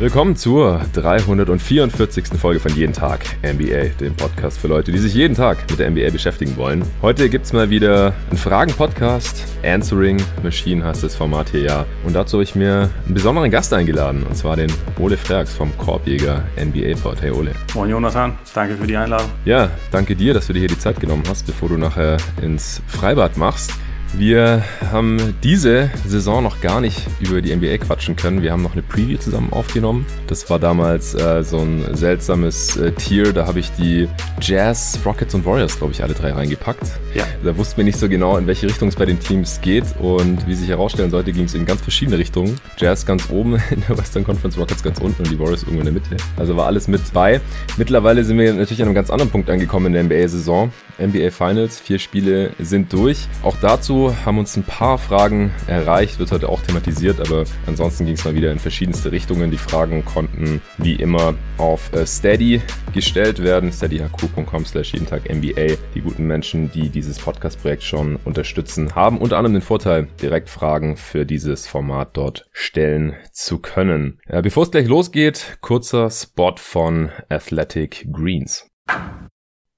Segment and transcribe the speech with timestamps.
[0.00, 2.26] Willkommen zur 344.
[2.38, 5.90] Folge von Jeden Tag NBA, dem Podcast für Leute, die sich jeden Tag mit der
[5.90, 6.84] NBA beschäftigen wollen.
[7.02, 9.44] Heute gibt es mal wieder einen Fragen-Podcast.
[9.64, 11.86] Answering Machine heißt das Format hier ja.
[12.04, 15.76] Und dazu habe ich mir einen besonderen Gast eingeladen, und zwar den Ole Freaks vom
[15.76, 17.20] Korbjäger NBA-Pod.
[17.20, 17.50] Hey Ole.
[17.74, 19.28] Moin Jonathan, danke für die Einladung.
[19.46, 22.80] Ja, danke dir, dass du dir hier die Zeit genommen hast, bevor du nachher ins
[22.86, 23.72] Freibad machst.
[24.16, 28.42] Wir haben diese Saison noch gar nicht über die NBA quatschen können.
[28.42, 30.06] Wir haben noch eine Preview zusammen aufgenommen.
[30.26, 33.32] Das war damals äh, so ein seltsames äh, Tier.
[33.32, 34.08] Da habe ich die
[34.40, 36.84] Jazz, Rockets und Warriors, glaube ich, alle drei reingepackt.
[37.14, 37.24] Ja.
[37.44, 39.84] Da wussten wir nicht so genau, in welche Richtung es bei den Teams geht.
[39.98, 42.58] Und wie sich herausstellen sollte, ging es in ganz verschiedene Richtungen.
[42.78, 45.86] Jazz ganz oben in der Western Conference, Rockets ganz unten und die Warriors irgendwo in
[45.86, 46.16] der Mitte.
[46.36, 47.40] Also war alles mit bei.
[47.76, 50.72] Mittlerweile sind wir natürlich an einem ganz anderen Punkt angekommen in der NBA-Saison.
[50.98, 53.28] NBA Finals, vier Spiele sind durch.
[53.42, 58.14] Auch dazu haben uns ein paar Fragen erreicht, wird heute auch thematisiert, aber ansonsten ging
[58.14, 59.50] es mal wieder in verschiedenste Richtungen.
[59.50, 62.60] Die Fragen konnten wie immer auf äh, Steady
[62.92, 65.76] gestellt werden, steadyhq.com slash jeden Tag NBA.
[65.94, 70.96] Die guten Menschen, die dieses Podcast-Projekt schon unterstützen, haben unter anderem den Vorteil, direkt Fragen
[70.96, 74.20] für dieses Format dort stellen zu können.
[74.28, 78.68] Ja, bevor es gleich losgeht, kurzer Spot von Athletic Greens.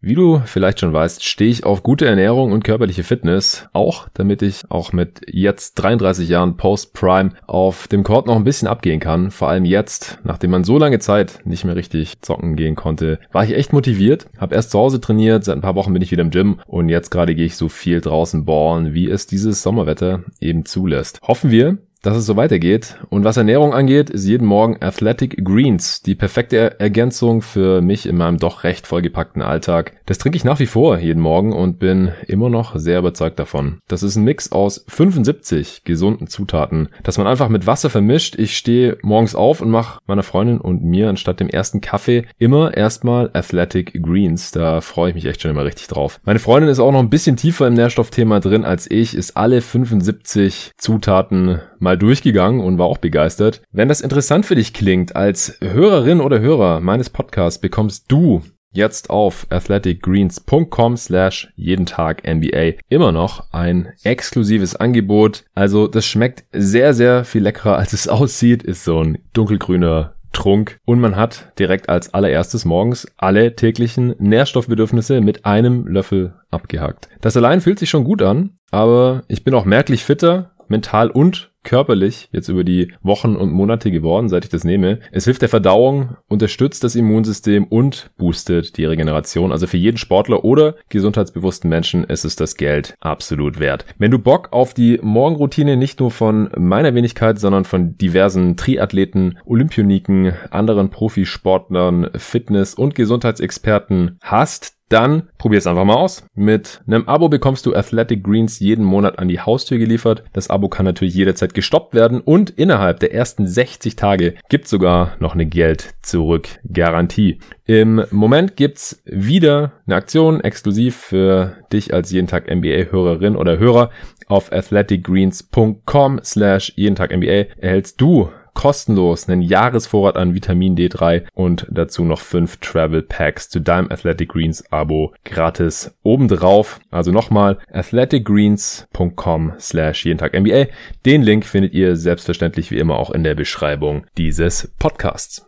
[0.03, 4.41] Wie du vielleicht schon weißt, stehe ich auf gute Ernährung und körperliche Fitness, auch damit
[4.41, 9.31] ich auch mit jetzt 33 Jahren Post-Prime auf dem Court noch ein bisschen abgehen kann.
[9.31, 13.45] Vor allem jetzt, nachdem man so lange Zeit nicht mehr richtig zocken gehen konnte, war
[13.45, 16.23] ich echt motiviert, habe erst zu Hause trainiert, seit ein paar Wochen bin ich wieder
[16.23, 20.25] im Gym und jetzt gerade gehe ich so viel draußen ballen, wie es dieses Sommerwetter
[20.41, 21.21] eben zulässt.
[21.29, 22.97] Hoffen wir, dass es so weitergeht.
[23.09, 28.17] Und was Ernährung angeht, ist jeden Morgen Athletic Greens die perfekte Ergänzung für mich in
[28.17, 29.93] meinem doch recht vollgepackten Alltag.
[30.07, 33.79] Das trinke ich nach wie vor jeden Morgen und bin immer noch sehr überzeugt davon.
[33.89, 38.39] Das ist ein Mix aus 75 gesunden Zutaten, das man einfach mit Wasser vermischt.
[38.39, 42.77] Ich stehe morgens auf und mache meiner Freundin und mir anstatt dem ersten Kaffee immer
[42.77, 44.51] erstmal Athletic Greens.
[44.51, 46.21] Da freue ich mich echt schon immer richtig drauf.
[46.25, 49.61] Meine Freundin ist auch noch ein bisschen tiefer im Nährstoffthema drin als ich, ist alle
[49.61, 53.63] 75 Zutaten mal durchgegangen und war auch begeistert.
[53.73, 58.43] Wenn das interessant für dich klingt, als Hörerin oder Hörer meines Podcasts bekommst du
[58.73, 65.45] jetzt auf athleticgreens.com slash jeden Tag NBA immer noch ein exklusives Angebot.
[65.55, 68.63] Also das schmeckt sehr, sehr viel leckerer als es aussieht.
[68.63, 75.21] Ist so ein dunkelgrüner Trunk und man hat direkt als allererstes morgens alle täglichen Nährstoffbedürfnisse
[75.21, 77.09] mit einem Löffel abgehakt.
[77.21, 81.51] Das allein fühlt sich schon gut an, aber ich bin auch merklich fitter, mental und
[81.63, 85.01] körperlich jetzt über die Wochen und Monate geworden, seit ich das nehme.
[85.13, 89.53] Es hilft der Verdauung, unterstützt das Immunsystem und boostet die Regeneration.
[89.53, 93.85] Also für jeden Sportler oder gesundheitsbewussten Menschen ist es das Geld absolut wert.
[93.99, 99.39] Wenn du Bock auf die Morgenroutine nicht nur von meiner Wenigkeit, sondern von diversen Triathleten,
[99.45, 106.27] Olympioniken, anderen Profisportlern, Fitness- und Gesundheitsexperten hast, dann probier es einfach mal aus.
[106.35, 110.25] Mit einem Abo bekommst du Athletic Greens jeden Monat an die Haustür geliefert.
[110.33, 115.17] Das Abo kann natürlich jederzeit gestoppt werden und innerhalb der ersten 60 Tage gibt sogar
[115.21, 117.39] noch eine Geld zurück Garantie.
[117.65, 123.59] Im Moment gibt's wieder eine Aktion exklusiv für dich als jeden Tag NBA Hörerin oder
[123.59, 123.91] Hörer
[124.27, 131.67] auf athleticgreens.com slash jeden Tag NBA erhältst du kostenlos einen Jahresvorrat an Vitamin D3 und
[131.71, 136.81] dazu noch fünf Travel Packs zu deinem Athletic Greens Abo gratis obendrauf.
[136.91, 140.67] Also nochmal athleticgreens.com slash jeden Tag NBA.
[141.07, 145.47] Den Link findet ihr selbstverständlich wie immer auch in der Beschreibung dieses Podcasts.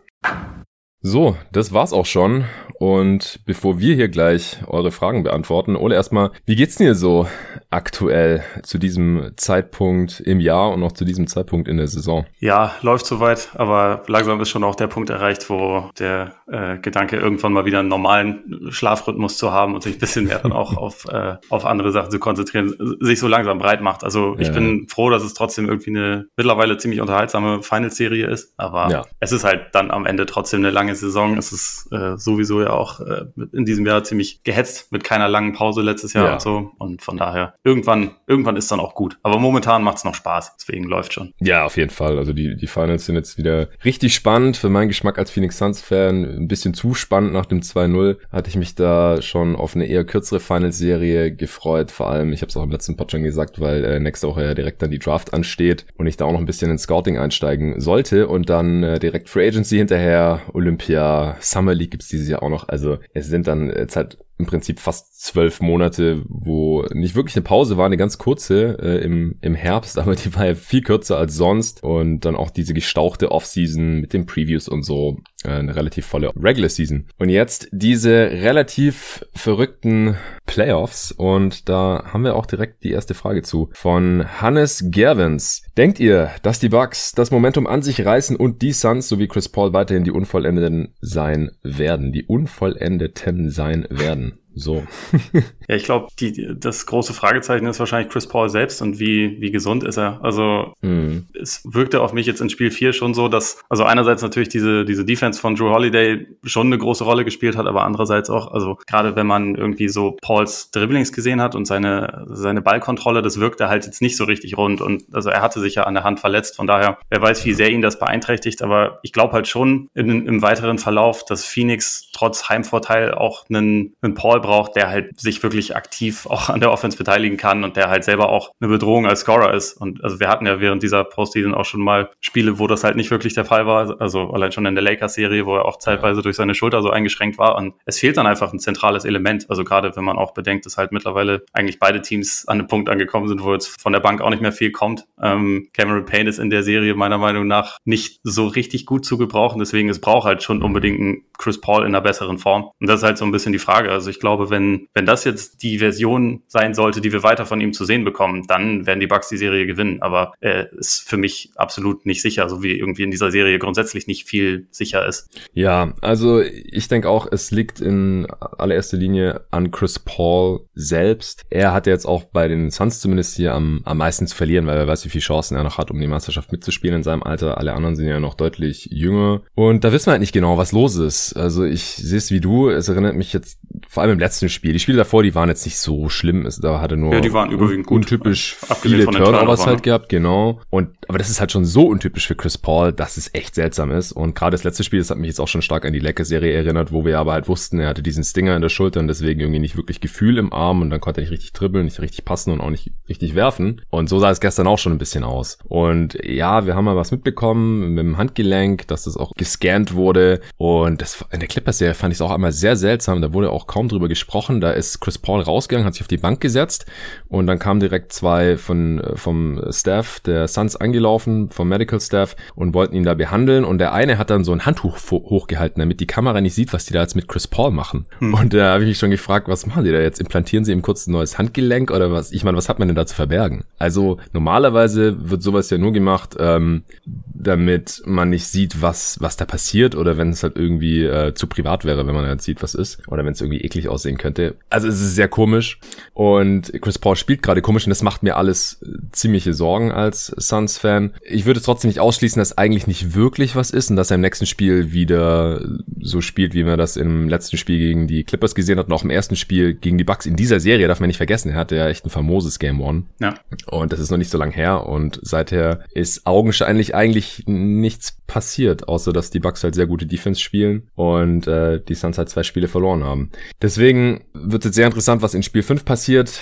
[1.05, 2.45] So, das war's auch schon.
[2.79, 7.27] Und bevor wir hier gleich eure Fragen beantworten, Ole, erstmal, wie geht's dir so
[7.73, 12.25] aktuell zu diesem Zeitpunkt im Jahr und auch zu diesem Zeitpunkt in der Saison?
[12.39, 17.17] Ja, läuft soweit, aber langsam ist schon auch der Punkt erreicht, wo der äh, Gedanke,
[17.17, 20.77] irgendwann mal wieder einen normalen Schlafrhythmus zu haben und sich ein bisschen mehr dann auch
[20.77, 24.03] auf, äh, auf andere Sachen zu konzentrieren, sich so langsam breit macht.
[24.03, 24.53] Also ich ja.
[24.53, 29.05] bin froh, dass es trotzdem irgendwie eine mittlerweile ziemlich unterhaltsame Finals-Serie ist, aber ja.
[29.19, 31.37] es ist halt dann am Ende trotzdem eine lange Saison.
[31.37, 35.53] Es ist äh, sowieso ja auch äh, in diesem Jahr ziemlich gehetzt mit keiner langen
[35.53, 36.33] Pause letztes Jahr ja.
[36.33, 36.71] und so.
[36.77, 39.17] Und von daher, irgendwann, irgendwann ist dann auch gut.
[39.23, 40.57] Aber momentan macht es noch Spaß.
[40.59, 41.33] Deswegen läuft schon.
[41.39, 42.17] Ja, auf jeden Fall.
[42.17, 44.57] Also die, die Finals sind jetzt wieder richtig spannend.
[44.57, 48.17] Für meinen Geschmack als Phoenix Suns-Fan ein bisschen zu spannend nach dem 2-0.
[48.31, 51.91] Hatte ich mich da schon auf eine eher kürzere Finals-Serie gefreut.
[51.91, 54.43] Vor allem, ich habe es auch im letzten Pod schon gesagt, weil äh, nächste Woche
[54.43, 57.17] ja direkt dann die Draft ansteht und ich da auch noch ein bisschen in Scouting
[57.17, 62.43] einsteigen sollte und dann äh, direkt Free Agency hinterher, Olympia, Summer League gibt's dieses Jahr
[62.43, 62.67] auch noch.
[62.67, 67.43] Also es sind dann jetzt halt im Prinzip fast zwölf Monate, wo nicht wirklich eine
[67.43, 71.17] Pause war, eine ganz kurze äh, im, im Herbst, aber die war ja viel kürzer
[71.17, 71.83] als sonst.
[71.83, 76.69] Und dann auch diese gestauchte Offseason mit den Previews und so, eine relativ volle Regular
[76.69, 77.07] Season.
[77.17, 83.41] Und jetzt diese relativ verrückten Playoffs und da haben wir auch direkt die erste Frage
[83.41, 85.63] zu von Hannes Gervins.
[85.77, 89.49] Denkt ihr, dass die Bucks das Momentum an sich reißen und die Suns sowie Chris
[89.49, 92.11] Paul weiterhin die Unvollendeten sein werden?
[92.11, 94.39] Die Unvollendeten sein werden.
[94.55, 94.83] So.
[95.67, 96.07] ja, ich glaube,
[96.55, 100.23] das große Fragezeichen ist wahrscheinlich Chris Paul selbst und wie, wie gesund ist er.
[100.23, 101.19] Also mm.
[101.41, 104.85] es wirkte auf mich jetzt in Spiel 4 schon so, dass, also einerseits natürlich diese,
[104.85, 108.77] diese Defense von Drew Holiday schon eine große Rolle gespielt hat, aber andererseits auch, also
[108.87, 113.69] gerade wenn man irgendwie so Pauls Dribblings gesehen hat und seine, seine Ballkontrolle, das wirkte
[113.69, 114.81] halt jetzt nicht so richtig rund.
[114.81, 116.55] Und also er hatte sich ja an der Hand verletzt.
[116.55, 120.27] Von daher, wer weiß, wie sehr ihn das beeinträchtigt, aber ich glaube halt schon in,
[120.27, 125.41] im weiteren Verlauf, dass Phoenix trotz Heimvorteil auch einen, einen Paul braucht, der halt sich
[125.41, 129.07] wirklich aktiv auch an der Offense beteiligen kann und der halt selber auch eine Bedrohung
[129.07, 129.73] als Scorer ist.
[129.73, 132.95] Und also wir hatten ja während dieser Postseason auch schon mal Spiele, wo das halt
[132.95, 133.99] nicht wirklich der Fall war.
[133.99, 137.39] Also allein schon in der Lakers-Serie, wo er auch zeitweise durch seine Schulter so eingeschränkt
[137.39, 137.55] war.
[137.55, 139.49] Und es fehlt dann einfach ein zentrales Element.
[139.49, 142.89] Also gerade wenn man auch bedenkt, dass halt mittlerweile eigentlich beide Teams an einem Punkt
[142.89, 145.05] angekommen sind, wo jetzt von der Bank auch nicht mehr viel kommt.
[145.21, 149.17] Ähm, Cameron Payne ist in der Serie meiner Meinung nach nicht so richtig gut zu
[149.17, 149.59] gebrauchen.
[149.59, 152.69] Deswegen es braucht halt schon unbedingt einen Chris Paul in einer besseren Form.
[152.79, 153.91] Und das ist halt so ein bisschen die Frage.
[153.91, 157.61] Also ich glaube, wenn, wenn das jetzt die Version sein sollte, die wir weiter von
[157.61, 160.01] ihm zu sehen bekommen, dann werden die Bucks die Serie gewinnen.
[160.01, 164.07] Aber äh, ist für mich absolut nicht sicher, so wie irgendwie in dieser Serie grundsätzlich
[164.07, 165.29] nicht viel sicher ist.
[165.53, 171.43] Ja, also ich denke auch, es liegt in allererster Linie an Chris Paul selbst.
[171.49, 174.77] Er hat jetzt auch bei den Suns zumindest hier am, am meisten zu verlieren, weil
[174.77, 177.57] er weiß, wie viele Chancen er noch hat, um die Meisterschaft mitzuspielen in seinem Alter.
[177.57, 179.41] Alle anderen sind ja noch deutlich jünger.
[179.55, 181.33] Und da wissen wir halt nicht genau, was los ist.
[181.33, 182.69] Also ich sehe es wie du.
[182.69, 184.73] Es erinnert mich jetzt vor allem im letzten Spiel.
[184.73, 186.45] Die Spiele davor, die waren jetzt nicht so schlimm.
[186.45, 187.97] Es, da hatte nur ja, die waren überwiegend gut.
[187.97, 190.61] untypisch viele Turnovers halt gehabt, genau.
[190.69, 193.91] Und aber das ist halt schon so untypisch für Chris Paul, dass es echt seltsam
[193.91, 194.11] ist.
[194.11, 196.53] Und gerade das letzte Spiel, das hat mich jetzt auch schon stark an die Lecker-Serie
[196.53, 199.39] erinnert, wo wir aber halt wussten, er hatte diesen Stinger in der Schulter und deswegen
[199.41, 202.25] irgendwie nicht wirklich Gefühl im Arm und dann konnte er nicht richtig dribbeln, nicht richtig
[202.25, 203.81] passen und auch nicht richtig werfen.
[203.89, 205.57] Und so sah es gestern auch schon ein bisschen aus.
[205.65, 210.41] Und ja, wir haben mal was mitbekommen mit dem Handgelenk, dass das auch gescannt wurde.
[210.57, 213.21] Und das in der Clippers-Serie fand ich es auch einmal sehr seltsam.
[213.21, 214.61] Da wurde auch kaum drüber gesprochen.
[214.61, 216.85] Da ist Chris Paul rausgegangen, hat sich auf die Bank gesetzt
[217.27, 222.35] und dann kamen direkt zwei von äh, vom Staff der Suns angelaufen, vom Medical Staff
[222.55, 223.65] und wollten ihn da behandeln.
[223.65, 226.85] Und der eine hat dann so ein Handtuch hochgehalten, damit die Kamera nicht sieht, was
[226.85, 228.05] die da jetzt mit Chris Paul machen.
[228.19, 228.33] Hm.
[228.33, 230.19] Und da habe ich mich schon gefragt, was machen die da jetzt?
[230.19, 232.31] Implantieren sie ihm kurz ein neues Handgelenk oder was?
[232.31, 233.63] Ich meine, was hat man denn da zu verbergen?
[233.77, 239.45] Also normalerweise wird sowas ja nur gemacht, ähm, damit man nicht sieht, was was da
[239.45, 242.75] passiert oder wenn es halt irgendwie äh, zu privat wäre, wenn man halt sieht, was
[242.75, 244.55] ist oder wenn es irgendwie eklig aussehen könnte.
[244.69, 245.79] Also es ist sehr komisch
[246.13, 251.13] und Chris Paul spielt gerade komisch und das macht mir alles ziemliche Sorgen als Suns-Fan.
[251.23, 254.21] Ich würde trotzdem nicht ausschließen, dass eigentlich nicht wirklich was ist und dass er im
[254.21, 255.61] nächsten Spiel wieder
[256.01, 259.03] so spielt, wie man das im letzten Spiel gegen die Clippers gesehen hat und auch
[259.03, 261.75] im ersten Spiel gegen die Bucks in dieser Serie, darf man nicht vergessen, er hatte
[261.75, 263.03] ja echt ein famoses Game One.
[263.19, 263.35] Ja.
[263.67, 268.87] Und das ist noch nicht so lang her und seither ist augenscheinlich eigentlich nichts passiert,
[268.87, 272.43] außer dass die Bucks halt sehr gute Defense spielen und äh, die Suns halt zwei
[272.43, 273.29] Spiele verloren haben.
[273.61, 273.92] Deswegen
[274.33, 276.39] wird es sehr interessant, was in Spiel 5 passiert.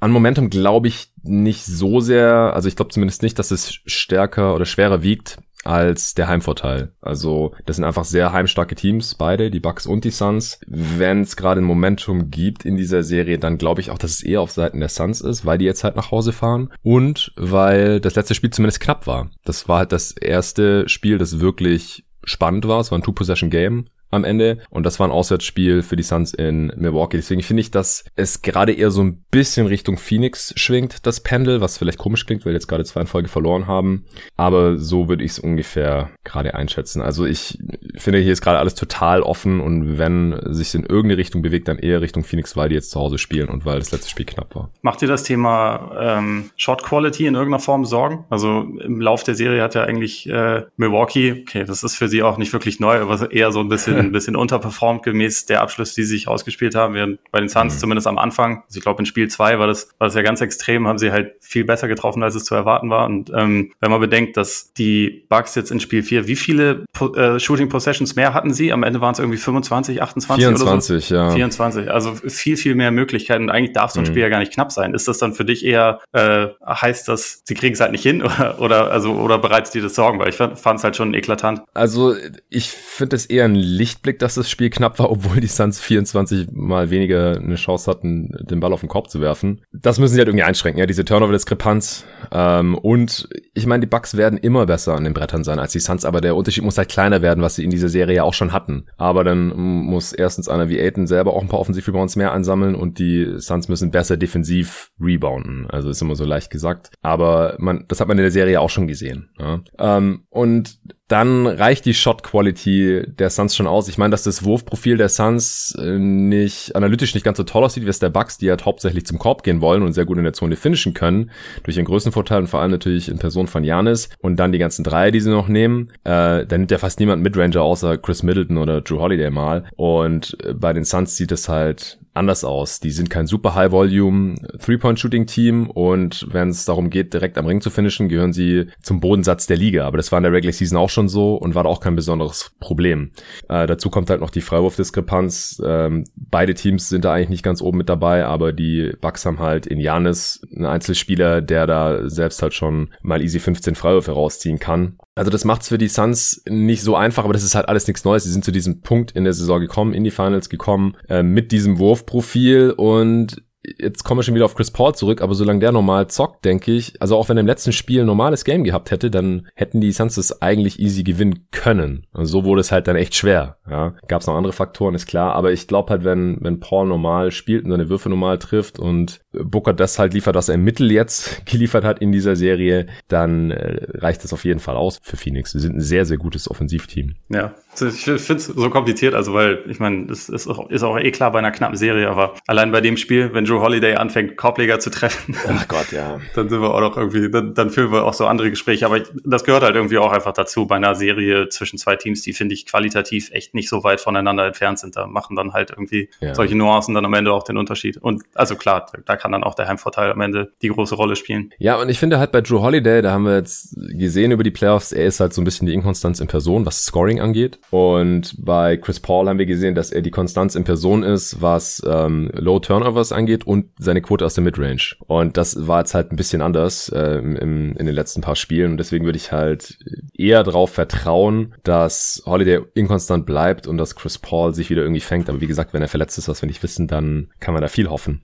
[0.00, 4.54] An Momentum glaube ich nicht so sehr, also ich glaube zumindest nicht, dass es stärker
[4.54, 6.92] oder schwerer wiegt als der Heimvorteil.
[7.00, 10.60] Also das sind einfach sehr heimstarke Teams, beide, die Bucks und die Suns.
[10.66, 14.22] Wenn es gerade ein Momentum gibt in dieser Serie, dann glaube ich auch, dass es
[14.22, 18.00] eher auf Seiten der Suns ist, weil die jetzt halt nach Hause fahren und weil
[18.00, 19.30] das letzte Spiel zumindest knapp war.
[19.44, 22.80] Das war halt das erste Spiel, das wirklich spannend war.
[22.80, 24.58] Es war ein Two-Possession-Game am Ende.
[24.70, 27.16] Und das war ein Auswärtsspiel für die Suns in Milwaukee.
[27.16, 31.60] Deswegen finde ich, dass es gerade eher so ein bisschen Richtung Phoenix schwingt, das Pendel,
[31.60, 34.04] was vielleicht komisch klingt, weil jetzt gerade zwei in Folge verloren haben.
[34.36, 37.02] Aber so würde ich es ungefähr gerade einschätzen.
[37.02, 37.58] Also ich
[37.96, 41.78] finde, hier ist gerade alles total offen und wenn sich in irgendeine Richtung bewegt, dann
[41.78, 44.54] eher Richtung Phoenix, weil die jetzt zu Hause spielen und weil das letzte Spiel knapp
[44.54, 44.70] war.
[44.82, 48.24] Macht dir das Thema ähm, Shot Quality in irgendeiner Form Sorgen?
[48.30, 52.22] Also im Lauf der Serie hat ja eigentlich äh, Milwaukee, okay, das ist für sie
[52.22, 55.94] auch nicht wirklich neu, aber eher so ein bisschen ein bisschen unterperformt gemäß der Abschluss,
[55.94, 56.94] die sie sich ausgespielt haben.
[56.94, 57.78] Während bei den Suns mhm.
[57.78, 60.40] zumindest am Anfang, also ich glaube in Spiel zwei war das, war das ja ganz
[60.40, 63.06] extrem, haben sie halt viel besser getroffen, als es zu erwarten war.
[63.06, 66.84] Und ähm, wenn man bedenkt, dass die Bucks jetzt in Spiel vier, wie viele
[67.16, 68.72] äh, Shooting Possessions mehr hatten sie?
[68.72, 71.14] Am Ende waren es irgendwie 25, 28 24, oder so?
[71.14, 71.30] ja.
[71.30, 73.50] 24, also viel, viel mehr Möglichkeiten.
[73.50, 74.08] Eigentlich darf so ein mhm.
[74.08, 74.94] Spiel ja gar nicht knapp sein.
[74.94, 78.22] Ist das dann für dich eher, äh, heißt das, sie kriegen es halt nicht hin
[78.22, 80.18] oder, oder, also, oder bereitet dir das Sorgen?
[80.18, 81.62] Weil ich fand es halt schon eklatant.
[81.74, 82.14] Also
[82.48, 85.80] ich finde es eher ein Licht Lichtblick, dass das Spiel knapp war, obwohl die Suns
[85.80, 89.62] 24 mal weniger eine Chance hatten, den Ball auf den Korb zu werfen.
[89.72, 92.04] Das müssen sie halt irgendwie einschränken, ja, diese Turnover-Diskrepanz.
[92.32, 95.78] Ähm, und ich meine, die Bucks werden immer besser an den Brettern sein als die
[95.78, 98.34] Suns, aber der Unterschied muss halt kleiner werden, was sie in dieser Serie ja auch
[98.34, 98.86] schon hatten.
[98.96, 102.98] Aber dann muss erstens einer wie Aiton selber auch ein paar Offensiv-Rebounds mehr einsammeln und
[102.98, 105.70] die Suns müssen besser defensiv rebounden.
[105.70, 106.90] Also ist immer so leicht gesagt.
[107.02, 109.30] Aber man, das hat man in der Serie auch schon gesehen.
[109.38, 109.60] Ja.
[109.78, 110.78] Ähm, und
[111.08, 113.88] dann reicht die Shot Quality der Suns schon aus.
[113.88, 117.84] Ich meine, dass das Wurfprofil der Suns äh, nicht analytisch nicht ganz so toll aussieht
[117.84, 120.24] wie es der Bucks, die halt hauptsächlich zum Korb gehen wollen und sehr gut in
[120.24, 121.30] der Zone finishen können,
[121.62, 124.82] durch den Größenvorteil und vor allem natürlich in Person von Janis und dann die ganzen
[124.82, 125.92] drei, die sie noch nehmen.
[126.02, 130.36] Äh, da nimmt ja fast niemand Midranger außer Chris Middleton oder Drew Holiday mal und
[130.42, 132.80] äh, bei den Suns sieht es halt anders aus.
[132.80, 137.70] Die sind kein super High-Volume Three-Point-Shooting-Team und wenn es darum geht, direkt am Ring zu
[137.70, 139.86] finishen, gehören sie zum Bodensatz der Liga.
[139.86, 141.96] Aber das war in der Regular Season auch schon so und war da auch kein
[141.96, 143.12] besonderes Problem.
[143.48, 145.62] Äh, dazu kommt halt noch die Freiwurfdiskrepanz.
[145.64, 149.38] Ähm, beide Teams sind da eigentlich nicht ganz oben mit dabei, aber die Bucks haben
[149.38, 154.58] halt in Janis einen Einzelspieler, der da selbst halt schon mal easy 15 Freiwürfe rausziehen
[154.58, 154.98] kann.
[155.16, 158.04] Also das macht's für die Suns nicht so einfach, aber das ist halt alles nichts
[158.04, 158.24] Neues.
[158.24, 161.52] Sie sind zu diesem Punkt in der Saison gekommen, in die Finals gekommen, äh, mit
[161.52, 163.42] diesem Wurfprofil und
[163.78, 166.72] jetzt kommen wir schon wieder auf Chris Paul zurück, aber solange der normal zockt, denke
[166.72, 169.80] ich, also auch wenn er im letzten Spiel ein normales Game gehabt hätte, dann hätten
[169.80, 172.06] die Suns das eigentlich easy gewinnen können.
[172.12, 173.58] Also so wurde es halt dann echt schwer.
[173.68, 176.86] Ja, gab es noch andere Faktoren, ist klar, aber ich glaube halt, wenn wenn Paul
[176.86, 180.64] normal spielt und seine Würfe normal trifft und Booker das halt liefert, was er im
[180.64, 184.98] Mittel jetzt geliefert hat in dieser Serie, dann äh, reicht das auf jeden Fall aus
[185.02, 185.52] für Phoenix.
[185.52, 187.14] Sie sind ein sehr sehr gutes Offensivteam.
[187.28, 190.98] Ja, ich finde es so kompliziert, also weil ich meine, es ist auch, ist auch
[190.98, 194.36] eh klar bei einer knappen Serie, aber allein bei dem Spiel, wenn Joe Holiday anfängt,
[194.36, 197.92] Korbleger zu treffen, ach Gott, ja, dann sind wir auch noch irgendwie, dann, dann führen
[197.92, 198.86] wir auch so andere Gespräche.
[198.86, 202.22] Aber ich, das gehört halt irgendwie auch einfach dazu bei einer Serie zwischen zwei Teams,
[202.22, 204.96] die finde ich qualitativ echt nicht so weit voneinander entfernt sind.
[204.96, 206.34] Da machen dann halt irgendwie ja.
[206.34, 207.96] solche Nuancen dann am Ende auch den Unterschied.
[207.98, 211.52] Und also klar, da kann dann auch der Heimvorteil am Ende die große Rolle spielen.
[211.58, 214.50] Ja, und ich finde halt bei Joe Holiday, da haben wir jetzt gesehen über die
[214.50, 217.58] Playoffs, er ist halt so ein bisschen die Inkonstanz in Person, was Scoring angeht.
[217.70, 221.82] Und bei Chris Paul haben wir gesehen, dass er die Konstanz in Person ist, was
[221.86, 224.96] ähm, Low Turnovers angeht und seine Quote aus der Midrange.
[225.06, 228.72] Und das war jetzt halt ein bisschen anders äh, im, in den letzten paar Spielen.
[228.72, 229.78] Und deswegen würde ich halt
[230.12, 235.28] eher darauf vertrauen, dass Holiday inkonstant bleibt und dass Chris Paul sich wieder irgendwie fängt.
[235.28, 237.68] Aber wie gesagt, wenn er verletzt ist, was wir nicht wissen, dann kann man da
[237.68, 238.22] viel hoffen.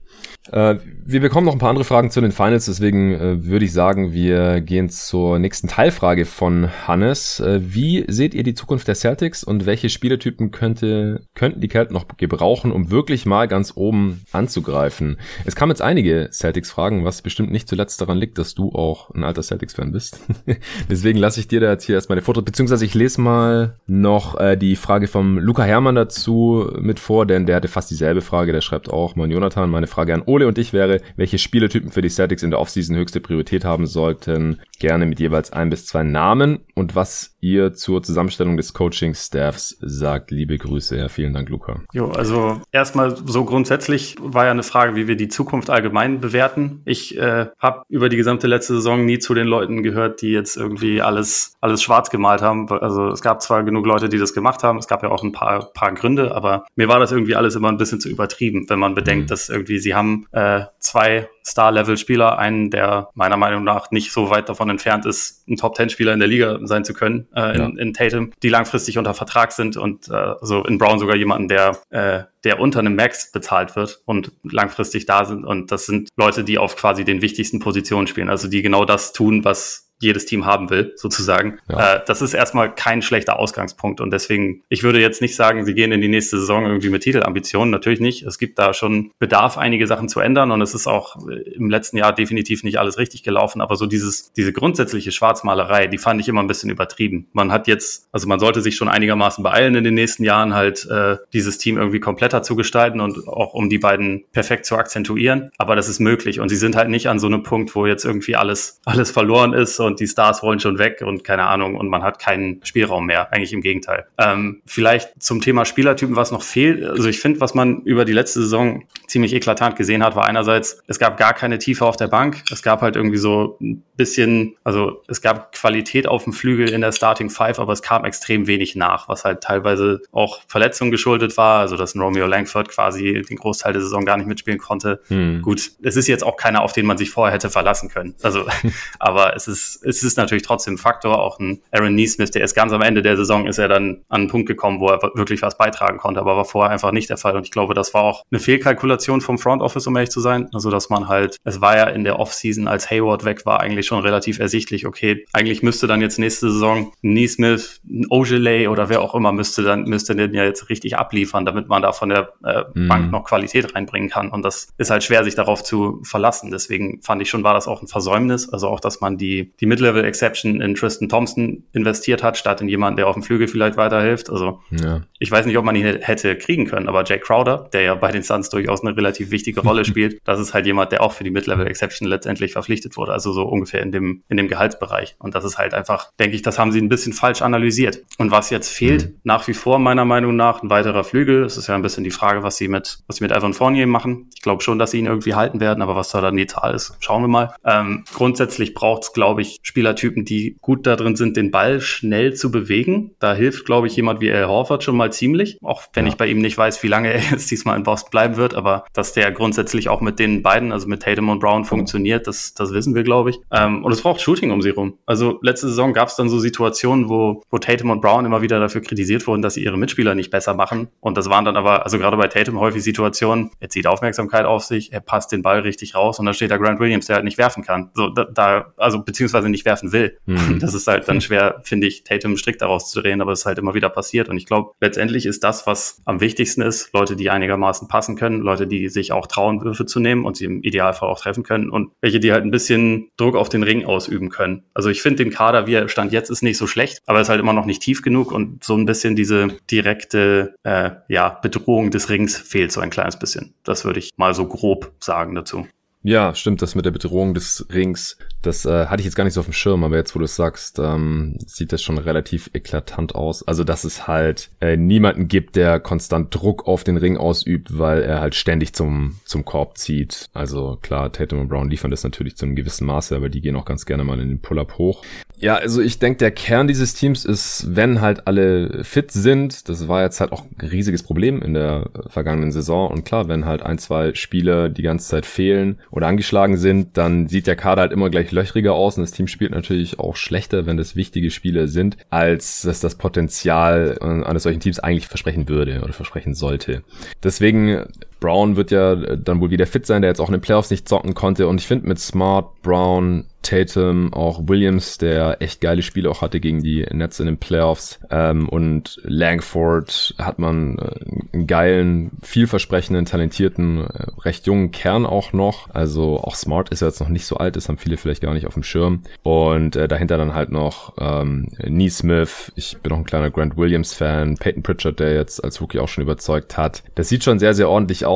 [0.51, 0.75] Äh,
[1.05, 4.11] wir bekommen noch ein paar andere Fragen zu den Finals, deswegen äh, würde ich sagen,
[4.11, 7.39] wir gehen zur nächsten Teilfrage von Hannes.
[7.39, 11.93] Äh, wie seht ihr die Zukunft der Celtics und welche Spielertypen könnte, könnten die Celtics
[11.93, 15.02] noch gebrauchen, um wirklich mal ganz oben anzugreifen?
[15.45, 19.23] Es kamen jetzt einige Celtics-Fragen, was bestimmt nicht zuletzt daran liegt, dass du auch ein
[19.23, 20.19] alter Celtics-Fan bist.
[20.89, 24.39] deswegen lasse ich dir da jetzt hier erstmal eine Foto, beziehungsweise ich lese mal noch
[24.39, 28.51] äh, die Frage vom Luca Hermann dazu mit vor, denn der hatte fast dieselbe Frage,
[28.51, 32.01] der schreibt auch, mein Jonathan, meine Frage an Ole und ich wäre, welche Spielertypen für
[32.01, 34.61] die Celtics in der Offseason höchste Priorität haben sollten.
[34.79, 40.31] Gerne mit jeweils ein bis zwei Namen und was ihr zur Zusammenstellung des Coaching-Staffs sagt.
[40.31, 40.97] Liebe Grüße.
[40.97, 41.81] Ja, vielen Dank, Luca.
[41.93, 46.81] Jo, also erstmal so grundsätzlich war ja eine Frage, wie wir die Zukunft allgemein bewerten.
[46.85, 50.57] Ich äh, habe über die gesamte letzte Saison nie zu den Leuten gehört, die jetzt
[50.57, 52.69] irgendwie alles, alles schwarz gemalt haben.
[52.69, 55.31] Also es gab zwar genug Leute, die das gemacht haben, es gab ja auch ein
[55.31, 58.79] paar, paar Gründe, aber mir war das irgendwie alles immer ein bisschen zu übertrieben, wenn
[58.79, 59.27] man bedenkt, mhm.
[59.27, 64.49] dass irgendwie sie haben äh, zwei Star-Level-Spieler, einen, der meiner Meinung nach nicht so weit
[64.49, 67.65] davon entfernt ist, ein Top-10-Spieler in der Liga sein zu können, äh, ja.
[67.65, 71.47] in, in, Tatum, die langfristig unter Vertrag sind und äh, so in Brown sogar jemanden,
[71.47, 75.45] der, äh, der unter einem Max bezahlt wird und langfristig da sind.
[75.45, 79.13] Und das sind Leute, die auf quasi den wichtigsten Positionen spielen, also die genau das
[79.13, 81.59] tun, was jedes Team haben will, sozusagen.
[81.69, 81.95] Ja.
[81.95, 84.01] Äh, das ist erstmal kein schlechter Ausgangspunkt.
[84.01, 87.03] Und deswegen, ich würde jetzt nicht sagen, sie gehen in die nächste Saison irgendwie mit
[87.03, 87.71] Titelambitionen.
[87.71, 88.23] Natürlich nicht.
[88.23, 90.51] Es gibt da schon Bedarf, einige Sachen zu ändern.
[90.51, 93.61] Und es ist auch im letzten Jahr definitiv nicht alles richtig gelaufen.
[93.61, 97.27] Aber so dieses, diese grundsätzliche Schwarzmalerei, die fand ich immer ein bisschen übertrieben.
[97.33, 100.87] Man hat jetzt, also man sollte sich schon einigermaßen beeilen in den nächsten Jahren halt
[100.89, 105.51] äh, dieses Team irgendwie kompletter zu gestalten und auch um die beiden perfekt zu akzentuieren.
[105.57, 106.39] Aber das ist möglich.
[106.39, 109.53] Und sie sind halt nicht an so einem Punkt, wo jetzt irgendwie alles, alles verloren
[109.53, 113.05] ist und die Stars wollen schon weg und keine Ahnung und man hat keinen Spielraum
[113.05, 113.31] mehr.
[113.31, 114.05] Eigentlich im Gegenteil.
[114.17, 116.83] Ähm, vielleicht zum Thema Spielertypen, was noch fehlt.
[116.83, 120.81] Also ich finde, was man über die letzte Saison ziemlich eklatant gesehen hat, war einerseits,
[120.87, 122.43] es gab gar keine Tiefe auf der Bank.
[122.51, 126.81] Es gab halt irgendwie so ein bisschen, also es gab Qualität auf dem Flügel in
[126.81, 131.37] der Starting Five, aber es kam extrem wenig nach, was halt teilweise auch Verletzungen geschuldet
[131.37, 131.59] war.
[131.59, 135.01] Also dass ein Romeo Langford quasi den Großteil der Saison gar nicht mitspielen konnte.
[135.07, 135.41] Hm.
[135.41, 138.15] Gut, es ist jetzt auch keiner, auf den man sich vorher hätte verlassen können.
[138.21, 138.45] Also,
[138.99, 141.21] aber es ist es ist natürlich trotzdem ein Faktor.
[141.21, 144.21] Auch ein Aaron Neesmith, der ist ganz am Ende der Saison, ist er dann an
[144.21, 147.17] einen Punkt gekommen, wo er wirklich was beitragen konnte, aber war vorher einfach nicht der
[147.17, 147.35] Fall.
[147.35, 150.49] Und ich glaube, das war auch eine Fehlkalkulation vom Front Office, um ehrlich zu sein.
[150.53, 153.85] Also, dass man halt, es war ja in der Offseason, als Hayward weg war, eigentlich
[153.85, 159.01] schon relativ ersichtlich, okay, eigentlich müsste dann jetzt nächste Saison Neesmith, ein Ogilvy oder wer
[159.01, 162.33] auch immer müsste dann, müsste den ja jetzt richtig abliefern, damit man da von der
[162.43, 162.87] äh, mm.
[162.87, 164.29] Bank noch Qualität reinbringen kann.
[164.29, 166.51] Und das ist halt schwer, sich darauf zu verlassen.
[166.51, 168.49] Deswegen fand ich schon, war das auch ein Versäumnis.
[168.49, 172.97] Also auch, dass man die, die Mid-Level-Exception in Tristan Thompson investiert hat, statt in jemanden,
[172.97, 174.29] der auf dem Flügel vielleicht weiterhilft.
[174.29, 175.03] Also ja.
[175.19, 178.11] ich weiß nicht, ob man ihn hätte kriegen können, aber Jake Crowder, der ja bei
[178.11, 181.23] den Suns durchaus eine relativ wichtige Rolle spielt, das ist halt jemand, der auch für
[181.23, 183.13] die Mid-Level-Exception letztendlich verpflichtet wurde.
[183.13, 185.15] Also so ungefähr in dem, in dem Gehaltsbereich.
[185.17, 188.01] Und das ist halt einfach, denke ich, das haben sie ein bisschen falsch analysiert.
[188.17, 189.19] Und was jetzt fehlt, mhm.
[189.23, 191.45] nach wie vor meiner Meinung nach, ein weiterer Flügel.
[191.45, 193.87] Es ist ja ein bisschen die Frage, was sie mit, was sie mit Evan Fournier
[193.87, 194.29] machen.
[194.35, 196.75] Ich glaube schon, dass sie ihn irgendwie halten werden, aber was da dann die Zahl
[196.75, 197.55] ist, schauen wir mal.
[197.63, 202.33] Ähm, grundsätzlich braucht es, glaube ich, Spielertypen, die gut da drin sind, den Ball schnell
[202.33, 203.11] zu bewegen.
[203.19, 205.57] Da hilft, glaube ich, jemand wie Al Horford schon mal ziemlich.
[205.61, 206.11] Auch wenn ja.
[206.11, 208.85] ich bei ihm nicht weiß, wie lange er jetzt diesmal in Boston bleiben wird, aber
[208.93, 212.73] dass der grundsätzlich auch mit den beiden, also mit Tatum und Brown, funktioniert, das, das
[212.73, 213.39] wissen wir, glaube ich.
[213.51, 214.97] Ähm, und es braucht Shooting um sie rum.
[215.05, 218.59] Also letzte Saison gab es dann so Situationen, wo, wo Tatum und Brown immer wieder
[218.59, 220.87] dafür kritisiert wurden, dass sie ihre Mitspieler nicht besser machen.
[220.99, 224.63] Und das waren dann aber, also gerade bei Tatum häufig Situationen, er zieht Aufmerksamkeit auf
[224.63, 227.25] sich, er passt den Ball richtig raus und dann steht da Grant Williams, der halt
[227.25, 227.91] nicht werfen kann.
[227.93, 230.17] So, da, da also beziehungsweise nicht werfen will.
[230.25, 230.59] Mhm.
[230.63, 233.45] Das ist halt dann schwer, finde ich, Tatum strikt daraus zu drehen, aber es ist
[233.45, 234.29] halt immer wieder passiert.
[234.29, 238.39] Und ich glaube, letztendlich ist das, was am wichtigsten ist, Leute, die einigermaßen passen können,
[238.39, 241.69] Leute, die sich auch trauen, Würfe zu nehmen und sie im Idealfall auch treffen können
[241.69, 244.63] und welche, die halt ein bisschen Druck auf den Ring ausüben können.
[244.73, 247.29] Also ich finde den Kader, wie er stand jetzt, ist nicht so schlecht, aber ist
[247.29, 251.91] halt immer noch nicht tief genug und so ein bisschen diese direkte äh, ja, Bedrohung
[251.91, 253.53] des Rings fehlt so ein kleines bisschen.
[253.63, 255.67] Das würde ich mal so grob sagen dazu.
[256.03, 259.33] Ja, stimmt, das mit der Bedrohung des Rings, das äh, hatte ich jetzt gar nicht
[259.33, 262.49] so auf dem Schirm, aber jetzt, wo du es sagst, ähm, sieht das schon relativ
[262.53, 263.47] eklatant aus.
[263.47, 268.03] Also, dass es halt äh, niemanden gibt, der konstant Druck auf den Ring ausübt, weil
[268.03, 270.29] er halt ständig zum, zum Korb zieht.
[270.33, 273.55] Also klar, Tatum und Brown liefern das natürlich zu einem gewissen Maße, aber die gehen
[273.55, 275.03] auch ganz gerne mal in den Pull-Up hoch.
[275.37, 279.87] Ja, also ich denke, der Kern dieses Teams ist, wenn halt alle fit sind, das
[279.87, 282.89] war jetzt halt auch ein riesiges Problem in der vergangenen Saison.
[282.91, 287.27] Und klar, wenn halt ein, zwei Spieler die ganze Zeit fehlen oder angeschlagen sind, dann
[287.27, 290.65] sieht der Kader halt immer gleich löchriger aus und das Team spielt natürlich auch schlechter,
[290.65, 295.81] wenn das wichtige Spieler sind, als dass das Potenzial eines solchen Teams eigentlich versprechen würde
[295.83, 296.81] oder versprechen sollte.
[297.21, 297.85] Deswegen
[298.23, 300.87] Brown wird ja dann wohl wieder fit sein, der jetzt auch in den Playoffs nicht
[300.87, 301.45] zocken konnte.
[301.45, 306.39] Und ich finde mit Smart, Brown, Tatum, auch Williams, der echt geile Spiele auch hatte
[306.39, 307.99] gegen die Nets in den Playoffs.
[308.09, 315.33] Ähm, und Langford hat man äh, einen geilen, vielversprechenden, talentierten, äh, recht jungen Kern auch
[315.33, 315.69] noch.
[315.71, 318.33] Also auch Smart ist ja jetzt noch nicht so alt, das haben viele vielleicht gar
[318.33, 319.03] nicht auf dem Schirm.
[319.23, 322.53] Und äh, dahinter dann halt noch ähm, Neesmith.
[322.55, 324.37] Ich bin auch ein kleiner Grant Williams-Fan.
[324.37, 326.83] Peyton Pritchard, der jetzt als Rookie auch schon überzeugt hat.
[326.95, 328.12] Das sieht schon sehr, sehr ordentlich aus.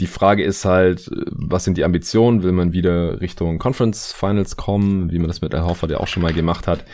[0.00, 2.42] Die Frage ist halt, was sind die Ambitionen?
[2.42, 6.08] Will man wieder Richtung Conference Finals kommen, wie man das mit Al Horford ja auch
[6.08, 6.84] schon mal gemacht hat?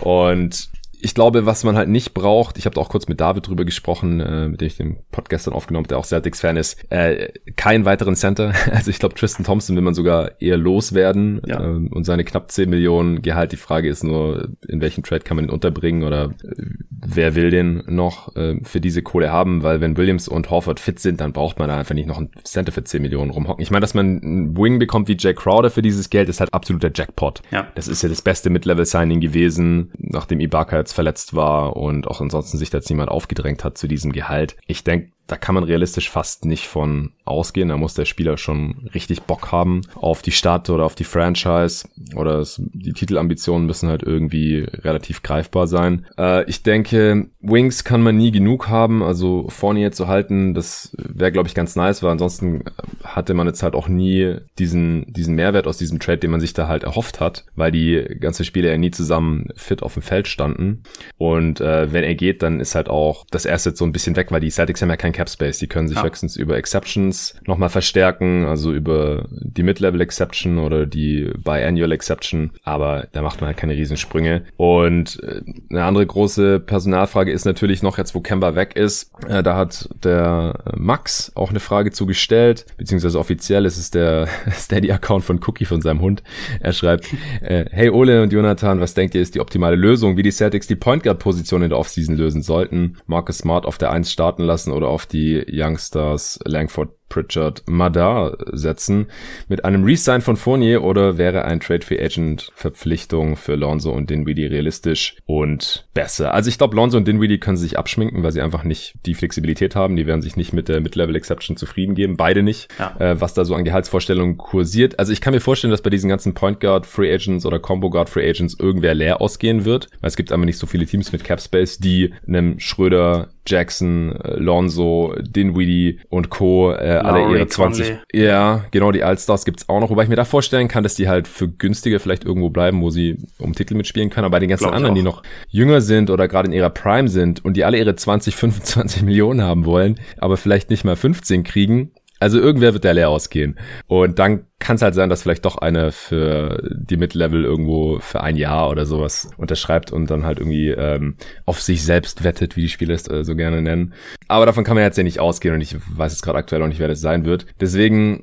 [0.00, 0.70] Und
[1.02, 4.20] ich glaube, was man halt nicht braucht, ich habe auch kurz mit David drüber gesprochen,
[4.20, 8.16] äh, mit dem ich den Podcast dann aufgenommen der auch Celtics-Fan ist, äh, keinen weiteren
[8.16, 8.52] Center.
[8.70, 11.60] Also ich glaube, Tristan Thompson will man sogar eher loswerden ja.
[11.60, 13.52] äh, und seine knapp 10 Millionen Gehalt.
[13.52, 17.50] Die Frage ist nur, in welchem Trade kann man ihn unterbringen oder äh, wer will
[17.50, 21.32] den noch äh, für diese Kohle haben, weil wenn Williams und Horford fit sind, dann
[21.32, 23.62] braucht man da einfach nicht noch einen Center für 10 Millionen rumhocken.
[23.62, 26.54] Ich meine, dass man einen Wing bekommt wie Jack Crowder für dieses Geld, ist halt
[26.54, 27.42] absoluter Jackpot.
[27.50, 27.66] Ja.
[27.74, 32.58] Das ist ja das beste Mid-Level-Signing gewesen, nachdem Ibaka jetzt verletzt war und auch ansonsten
[32.58, 34.56] sich da jetzt niemand aufgedrängt hat zu diesem Gehalt.
[34.66, 37.68] Ich denke, da kann man realistisch fast nicht von ausgehen.
[37.68, 41.88] Da muss der Spieler schon richtig Bock haben auf die Stadt oder auf die Franchise
[42.16, 46.06] oder es, die Titelambitionen müssen halt irgendwie relativ greifbar sein.
[46.18, 49.02] Äh, ich denke, Wings kann man nie genug haben.
[49.04, 52.64] Also Fournier zu halten, das wäre, glaube ich, ganz nice, weil ansonsten
[53.04, 56.54] hatte man jetzt halt auch nie diesen, diesen Mehrwert aus diesem Trade, den man sich
[56.54, 60.26] da halt erhofft hat, weil die ganzen Spieler ja nie zusammen fit auf dem Feld
[60.26, 60.82] standen.
[61.18, 64.32] Und äh, wenn er geht, dann ist halt auch das Asset so ein bisschen weg,
[64.32, 65.58] weil die Celtics haben ja kein Cap Space.
[65.58, 66.02] Die können sich ja.
[66.02, 73.06] höchstens über Exceptions nochmal verstärken, also über die Mid-Level Exception oder die Biannual Exception, aber
[73.12, 74.44] da macht man halt keine Riesensprünge.
[74.56, 79.12] Und äh, eine andere große Personalfrage ist natürlich noch jetzt, wo Kemba weg ist.
[79.28, 85.22] Äh, da hat der Max auch eine Frage zugestellt, beziehungsweise offiziell ist es der Steady-Account
[85.22, 86.22] von Cookie von seinem Hund.
[86.60, 90.22] Er schreibt, äh, hey Ole und Jonathan, was denkt ihr ist die optimale Lösung, wie
[90.22, 92.96] die Celtics die Point Guard Position in der Offseason lösen sollten?
[93.06, 99.08] Marcus Smart auf der 1 starten lassen oder auf die Youngstars Langford Pritchard, Madar setzen.
[99.48, 104.08] Mit einem Resign von Fournier oder wäre ein Trade Free Agent Verpflichtung für Lonzo und
[104.08, 106.32] Dinwiddie realistisch und besser?
[106.32, 109.76] Also ich glaube, Lonzo und Dinwiddie können sich abschminken, weil sie einfach nicht die Flexibilität
[109.76, 109.96] haben.
[109.96, 112.16] Die werden sich nicht mit der Mid-Level Exception zufrieden geben.
[112.16, 112.68] Beide nicht.
[112.78, 112.96] Ja.
[112.98, 114.98] Äh, was da so an Gehaltsvorstellungen kursiert.
[114.98, 117.90] Also ich kann mir vorstellen, dass bei diesen ganzen Point Guard Free Agents oder Combo
[117.90, 119.88] Guard Free Agents irgendwer leer ausgehen wird.
[120.00, 124.14] Weil es gibt aber nicht so viele Teams mit Cap Space, die einem Schröder Jackson,
[124.16, 126.72] äh, Lonzo, Dinwiddie und Co.
[126.72, 127.86] Äh, alle ihre 20.
[127.86, 128.00] Conley.
[128.12, 129.90] Ja, genau, die Allstars gibt's auch noch.
[129.90, 132.90] Wobei ich mir da vorstellen kann, dass die halt für günstiger vielleicht irgendwo bleiben, wo
[132.90, 134.24] sie um Titel mitspielen können.
[134.24, 137.08] Aber bei den ganzen Glaub anderen, die noch jünger sind oder gerade in ihrer Prime
[137.08, 141.44] sind und die alle ihre 20, 25 Millionen haben wollen, aber vielleicht nicht mal 15
[141.44, 143.58] kriegen, also irgendwer wird der leer ausgehen.
[143.86, 148.20] Und dann kann es halt sein, dass vielleicht doch einer für die Mid-Level irgendwo für
[148.20, 152.62] ein Jahr oder sowas unterschreibt und dann halt irgendwie ähm, auf sich selbst wettet, wie
[152.62, 153.94] die Spieler es äh, so gerne nennen.
[154.28, 156.68] Aber davon kann man jetzt ja nicht ausgehen und ich weiß jetzt gerade aktuell auch
[156.68, 157.46] nicht, wer das sein wird.
[157.58, 158.22] Deswegen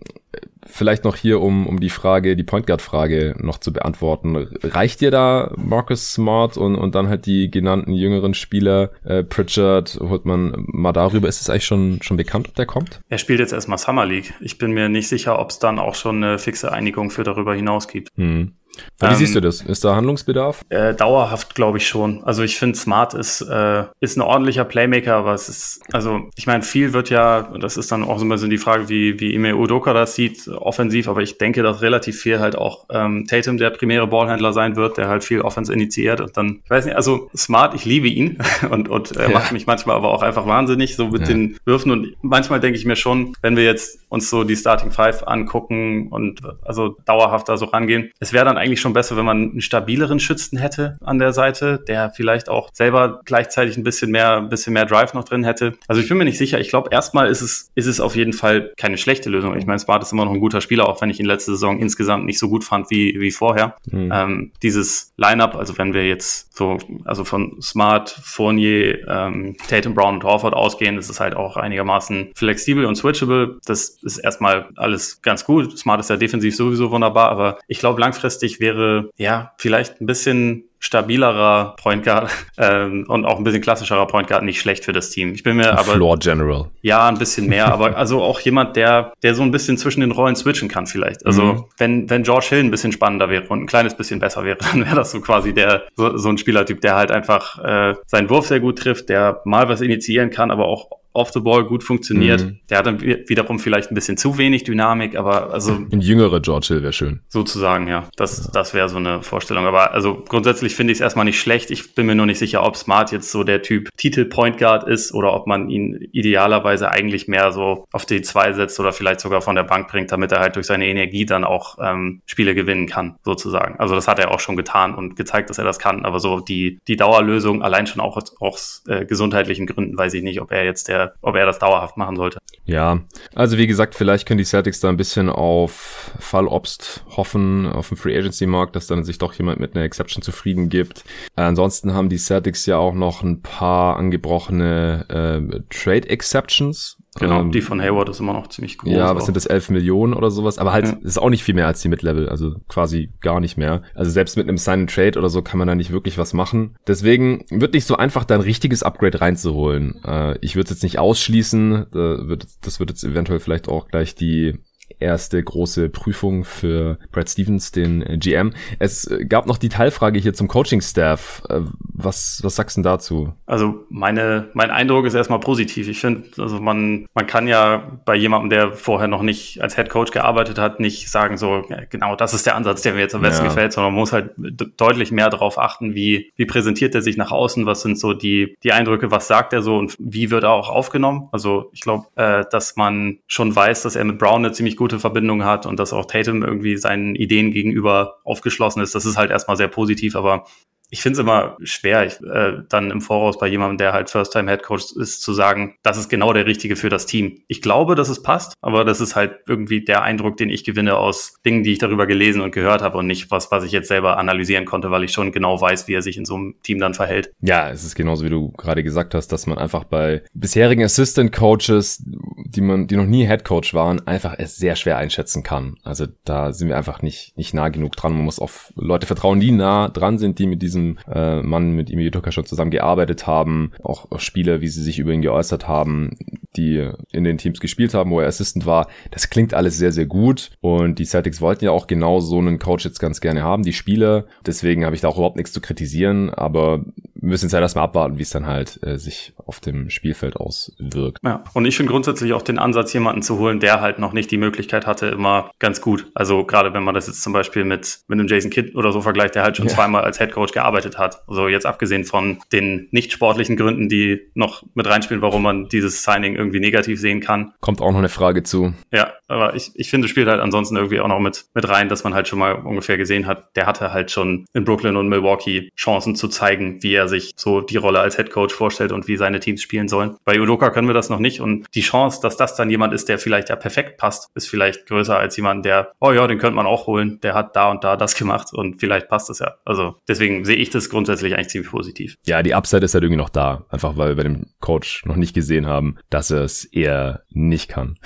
[0.65, 4.36] vielleicht noch hier, um, um die Frage, die Point Guard Frage noch zu beantworten.
[4.63, 10.00] Reicht dir da Marcus Smart und, und dann halt die genannten jüngeren Spieler, äh, Pritchard,
[10.02, 13.02] holt man mal darüber, ist es eigentlich schon, schon bekannt, ob der kommt?
[13.10, 14.34] Er spielt jetzt erstmal Summer League.
[14.39, 17.56] Ich bin mir nicht sicher, ob es dann auch schon eine fixe Einigung für darüber
[17.56, 18.10] hinaus gibt.
[18.15, 18.54] Hm.
[19.00, 19.62] Wie ähm, siehst du das?
[19.62, 20.63] Ist da Handlungsbedarf?
[20.70, 22.24] Äh, dauerhaft glaube ich schon.
[22.24, 26.48] Also ich finde, Smart ist, äh, ist ein ordentlicher Playmaker, aber es ist, also ich
[26.48, 29.34] meine, viel wird ja, das ist dann auch so ein bisschen die Frage, wie, wie
[29.34, 33.58] Ime Udoka das sieht, offensiv, aber ich denke, dass relativ viel halt auch ähm, Tatum
[33.58, 36.96] der primäre Ballhändler sein wird, der halt viel Offense initiiert und dann, ich weiß nicht,
[36.96, 38.38] also Smart, ich liebe ihn
[38.70, 39.34] und, und er ja.
[39.34, 41.28] macht mich manchmal aber auch einfach wahnsinnig, so mit ja.
[41.28, 44.91] den Würfen und manchmal denke ich mir schon, wenn wir jetzt uns so die Starting
[44.91, 49.26] Five angucken und also dauerhaft da so rangehen, es wäre dann eigentlich schon besser, wenn
[49.26, 54.12] man einen stabileren Schützen hätte an der Seite, der vielleicht auch selber gleichzeitig ein bisschen
[54.12, 55.74] mehr, ein bisschen mehr Drive noch drin hätte.
[55.88, 56.60] Also ich bin mir nicht sicher.
[56.60, 59.58] Ich glaube, erstmal ist es, ist es auf jeden Fall keine schlechte Lösung.
[59.58, 61.80] Ich meine, Smart ist immer noch ein guter Spieler, auch wenn ich ihn letzte Saison
[61.80, 63.76] insgesamt nicht so gut fand wie, wie vorher.
[63.91, 64.12] Mhm.
[64.13, 70.15] Ähm, dieses Lineup, also wenn wir jetzt so, also von Smart, Fournier, ähm, Tatum Brown
[70.15, 73.60] und Horford ausgehen, ist es halt auch einigermaßen flexibel und switchable.
[73.65, 75.78] Das ist erstmal alles ganz gut.
[75.78, 80.63] Smart ist ja defensiv sowieso wunderbar, aber ich glaube, langfristig wäre ja vielleicht ein bisschen
[80.80, 85.10] stabilerer Point Guard ähm, und auch ein bisschen klassischerer Point Guard nicht schlecht für das
[85.10, 85.34] Team.
[85.34, 86.65] Ich bin mir aber Floor General.
[86.82, 90.12] Ja, ein bisschen mehr, aber also auch jemand, der der so ein bisschen zwischen den
[90.12, 91.26] Rollen switchen kann vielleicht.
[91.26, 91.63] Also mhm.
[91.78, 94.86] wenn wenn George Hill ein bisschen spannender wäre und ein kleines bisschen besser wäre, dann
[94.86, 98.48] wäre das so quasi der so, so ein Spielertyp, der halt einfach äh, seinen Wurf
[98.48, 102.43] sehr gut trifft, der mal was initiieren kann, aber auch off the ball gut funktioniert.
[102.43, 102.60] Mhm.
[102.69, 105.73] Der hat dann wiederum vielleicht ein bisschen zu wenig Dynamik, aber also.
[105.91, 107.19] Ein jüngerer George Hill wäre schön.
[107.27, 108.08] Sozusagen, ja.
[108.15, 108.51] Das, ja.
[108.53, 109.65] das wäre so eine Vorstellung.
[109.65, 111.71] Aber also grundsätzlich finde ich es erstmal nicht schlecht.
[111.71, 114.88] Ich bin mir nur nicht sicher, ob Smart jetzt so der Typ Titel Point Guard
[114.88, 119.19] ist oder ob man ihn idealerweise eigentlich mehr so auf die zwei setzt oder vielleicht
[119.19, 122.56] sogar von der Bank bringt, damit er halt durch seine Energie dann auch ähm, Spiele
[122.56, 123.80] gewinnen kann, sozusagen.
[123.80, 126.06] Also das hat er auch schon getan und gezeigt, dass er das kann.
[126.06, 130.41] Aber so die, die Dauerlösung, allein schon auch aus äh, gesundheitlichen Gründen, weiß ich nicht,
[130.41, 132.39] ob er jetzt der ob er das dauerhaft machen sollte.
[132.65, 133.00] Ja,
[133.34, 137.98] also wie gesagt, vielleicht können die Celtics da ein bisschen auf Fallobst hoffen, auf dem
[137.98, 141.04] Free Agency Markt, dass dann sich doch jemand mit einer Exception zufrieden gibt.
[141.36, 146.98] Ansonsten haben die Celtics ja auch noch ein paar angebrochene äh, Trade Exceptions.
[147.19, 148.91] Genau, ähm, die von Hayward ist immer noch ziemlich groß.
[148.91, 149.25] Ja, was auch.
[149.27, 150.58] sind das, 11 Millionen oder sowas?
[150.58, 150.97] Aber halt, ja.
[151.01, 153.84] ist auch nicht viel mehr als die Mid-Level, also quasi gar nicht mehr.
[153.93, 156.34] Also selbst mit einem Sign and Trade oder so kann man da nicht wirklich was
[156.34, 156.75] machen.
[156.88, 160.03] Deswegen wird nicht so einfach, da ein richtiges Upgrade reinzuholen.
[160.03, 163.88] Äh, ich würde es jetzt nicht ausschließen, da wird, das wird jetzt eventuell vielleicht auch
[163.88, 164.60] gleich die
[165.00, 168.54] erste große Prüfung für Brad Stevens, den äh, GM.
[168.80, 171.43] Es gab noch die Teilfrage hier zum Coaching-Staff.
[171.50, 173.34] Äh, was, was sagst du dazu?
[173.45, 175.88] Also meine, mein Eindruck ist erstmal positiv.
[175.88, 179.89] Ich finde, also man, man kann ja bei jemandem, der vorher noch nicht als Head
[179.89, 183.21] Coach gearbeitet hat, nicht sagen so, genau, das ist der Ansatz, der mir jetzt am
[183.21, 183.50] besten ja.
[183.50, 184.32] gefällt, sondern man muss halt
[184.78, 188.56] deutlich mehr darauf achten, wie, wie präsentiert er sich nach außen, was sind so die,
[188.63, 191.30] die Eindrücke, was sagt er so und wie wird er auch aufgenommen.
[191.32, 195.00] Also ich glaube, äh, dass man schon weiß, dass er mit Brown eine ziemlich gute
[195.00, 198.96] Verbindung hat und dass auch Tatum irgendwie seinen Ideen gegenüber aufgeschlossen ist.
[198.96, 200.46] Das ist halt erstmal sehr positiv, aber
[200.89, 204.93] ich finde es immer schwer, ich, äh, dann im Voraus bei jemandem, der halt First-Time-Head-Coach
[204.95, 207.41] ist, zu sagen, das ist genau der Richtige für das Team.
[207.47, 210.97] Ich glaube, dass es passt, aber das ist halt irgendwie der Eindruck, den ich gewinne
[210.97, 213.89] aus Dingen, die ich darüber gelesen und gehört habe und nicht was, was ich jetzt
[213.89, 216.80] selber analysieren konnte, weil ich schon genau weiß, wie er sich in so einem Team
[216.80, 217.32] dann verhält.
[217.41, 222.04] Ja, es ist genauso, wie du gerade gesagt hast, dass man einfach bei bisherigen Assistant-Coaches,
[222.06, 225.78] die man, die noch nie Head-Coach waren, einfach es sehr schwer einschätzen kann.
[225.84, 228.13] Also da sind wir einfach nicht, nicht nah genug dran.
[228.13, 231.72] Man muss auf Leute vertrauen, die nah dran sind, die mit diesem diesem äh, Mann
[231.72, 235.22] mit Imi Yutoka schon zusammen gearbeitet haben, auch, auch Spieler, wie sie sich über ihn
[235.22, 236.18] geäußert haben,
[236.56, 238.88] die in den Teams gespielt haben, wo er Assistant war.
[239.12, 240.52] Das klingt alles sehr, sehr gut.
[240.62, 243.74] Und die Celtics wollten ja auch genau so einen Coach jetzt ganz gerne haben, die
[243.74, 244.26] Spieler.
[244.46, 246.30] Deswegen habe ich da auch überhaupt nichts zu kritisieren.
[246.30, 246.84] Aber
[247.21, 251.19] müssen jetzt halt erstmal abwarten, wie es dann halt äh, sich auf dem Spielfeld auswirkt.
[251.23, 254.32] Ja, und ich finde grundsätzlich auch den Ansatz, jemanden zu holen, der halt noch nicht
[254.32, 256.08] die Möglichkeit hatte, immer ganz gut.
[256.13, 259.01] Also gerade wenn man das jetzt zum Beispiel mit, mit einem Jason Kidd oder so
[259.01, 259.73] vergleicht, der halt schon ja.
[259.73, 261.23] zweimal als Head Coach gearbeitet hat.
[261.27, 266.03] Also jetzt abgesehen von den nicht sportlichen Gründen, die noch mit reinspielen, warum man dieses
[266.03, 267.53] Signing irgendwie negativ sehen kann.
[267.60, 268.73] Kommt auch noch eine Frage zu.
[268.91, 272.04] Ja, aber ich, ich finde, spielt halt ansonsten irgendwie auch noch mit, mit rein, dass
[272.04, 275.70] man halt schon mal ungefähr gesehen hat, der hatte halt schon in Brooklyn und Milwaukee
[275.76, 279.18] Chancen zu zeigen, wie er sich so die Rolle als Head Coach vorstellt und wie
[279.18, 280.18] seine Teams spielen sollen.
[280.26, 283.10] Bei Udoka können wir das noch nicht und die Chance, dass das dann jemand ist,
[283.10, 286.56] der vielleicht ja perfekt passt, ist vielleicht größer als jemand, der, oh ja, den könnte
[286.56, 289.56] man auch holen, der hat da und da das gemacht und vielleicht passt es ja.
[289.66, 292.18] Also deswegen sehe ich das grundsätzlich eigentlich ziemlich positiv.
[292.26, 295.16] Ja, die Upside ist halt irgendwie noch da, einfach weil wir bei dem Coach noch
[295.16, 297.98] nicht gesehen haben, dass er es eher nicht kann.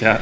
[0.00, 0.20] ja.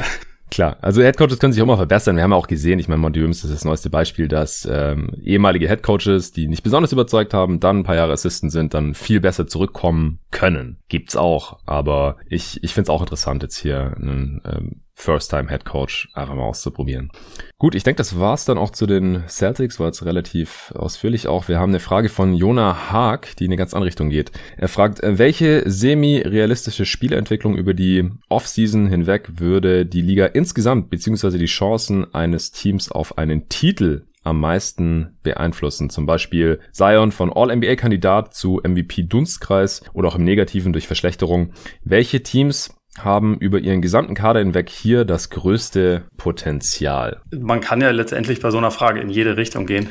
[0.51, 2.17] Klar, also Headcoaches können sich auch mal verbessern.
[2.17, 5.11] Wir haben ja auch gesehen, ich meine, Monty Williams ist das neueste Beispiel, dass ähm,
[5.23, 9.21] ehemalige Headcoaches, die nicht besonders überzeugt haben, dann ein paar Jahre Assistant sind, dann viel
[9.21, 10.77] besser zurückkommen können.
[10.89, 16.09] Gibt's auch, aber ich, ich finde es auch interessant, jetzt hier einen ähm, First-Time-Head Coach
[16.13, 17.11] einfach mal auszuprobieren.
[17.57, 21.47] Gut, ich denke, das war's dann auch zu den Celtics, war jetzt relativ ausführlich auch.
[21.47, 24.31] Wir haben eine Frage von Jonah Haag, die in eine ganz andere Richtung geht.
[24.57, 31.39] Er fragt, äh, welche semi-realistische Spielentwicklung über die Offseason hinweg würde die Liga insgesamt beziehungsweise
[31.39, 35.89] die Chancen eines Teams auf einen Titel am meisten beeinflussen.
[35.89, 41.53] Zum Beispiel Zion von All-NBA-Kandidat zu MVP-Dunstkreis oder auch im Negativen durch Verschlechterung.
[41.83, 47.21] Welche Teams haben über ihren gesamten Kader hinweg hier das größte Potenzial.
[47.31, 49.89] Man kann ja letztendlich bei so einer Frage in jede Richtung gehen.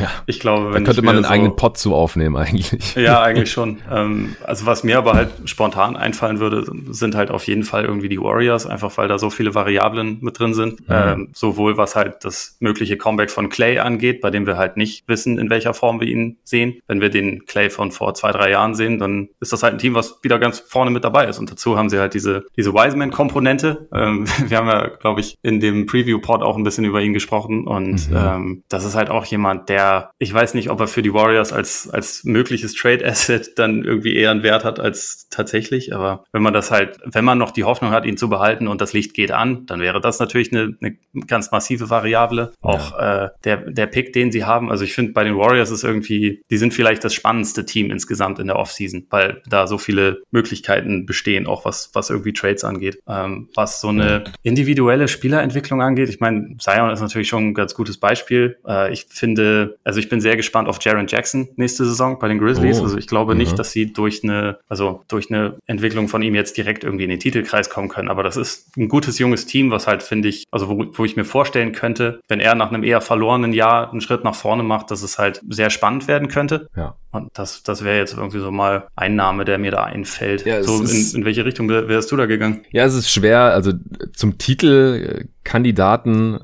[0.00, 0.10] Ja.
[0.26, 2.94] Ich glaube, wenn da könnte man einen so, eigenen Pot zu aufnehmen eigentlich.
[2.94, 3.78] Ja, eigentlich schon.
[3.90, 8.08] Ähm, also was mir aber halt spontan einfallen würde, sind halt auf jeden Fall irgendwie
[8.08, 10.80] die Warriors, einfach weil da so viele Variablen mit drin sind.
[10.80, 10.86] Mhm.
[10.88, 15.08] Ähm, sowohl was halt das mögliche Comeback von Clay angeht, bei dem wir halt nicht
[15.08, 16.80] wissen, in welcher Form wir ihn sehen.
[16.86, 19.78] Wenn wir den Clay von vor zwei, drei Jahren sehen, dann ist das halt ein
[19.78, 21.38] Team, was wieder ganz vorne mit dabei ist.
[21.38, 23.88] Und dazu haben sie halt diese diese, diese Wiseman-Komponente.
[23.92, 27.66] Ähm, wir haben ja, glaube ich, in dem Preview-Pod auch ein bisschen über ihn gesprochen
[27.66, 28.16] und mhm.
[28.16, 29.87] ähm, das ist halt auch jemand, der,
[30.18, 34.30] ich weiß nicht, ob er für die Warriors als, als mögliches Trade-Asset dann irgendwie eher
[34.30, 37.90] einen Wert hat als tatsächlich, aber wenn man das halt, wenn man noch die Hoffnung
[37.90, 40.96] hat, ihn zu behalten und das Licht geht an, dann wäre das natürlich eine, eine
[41.26, 42.52] ganz massive Variable.
[42.60, 43.24] Auch ja.
[43.24, 46.42] äh, der, der Pick, den sie haben, also ich finde, bei den Warriors ist irgendwie,
[46.50, 51.06] die sind vielleicht das spannendste Team insgesamt in der Offseason, weil da so viele Möglichkeiten
[51.06, 52.98] bestehen, auch was, was irgendwie Trades angeht.
[53.08, 57.74] Ähm, was so eine individuelle Spielerentwicklung angeht, ich meine, Zion ist natürlich schon ein ganz
[57.74, 58.58] gutes Beispiel.
[58.66, 62.38] Äh, ich finde, also ich bin sehr gespannt auf Jaron Jackson nächste Saison bei den
[62.38, 62.80] Grizzlies.
[62.80, 62.84] Oh.
[62.84, 63.38] Also ich glaube mhm.
[63.38, 67.10] nicht, dass sie durch eine, also durch eine Entwicklung von ihm jetzt direkt irgendwie in
[67.10, 68.08] den Titelkreis kommen können.
[68.08, 71.16] Aber das ist ein gutes junges Team, was halt, finde ich, also wo, wo ich
[71.16, 74.90] mir vorstellen könnte, wenn er nach einem eher verlorenen Jahr einen Schritt nach vorne macht,
[74.90, 76.68] dass es halt sehr spannend werden könnte.
[76.76, 76.96] Ja.
[77.10, 80.44] Und das, das wäre jetzt irgendwie so mal ein Name, der mir da einfällt.
[80.44, 82.60] Ja, so in, in welche Richtung wärst du da gegangen?
[82.70, 83.54] Ja, es ist schwer.
[83.54, 83.72] Also
[84.12, 86.38] zum Titelkandidaten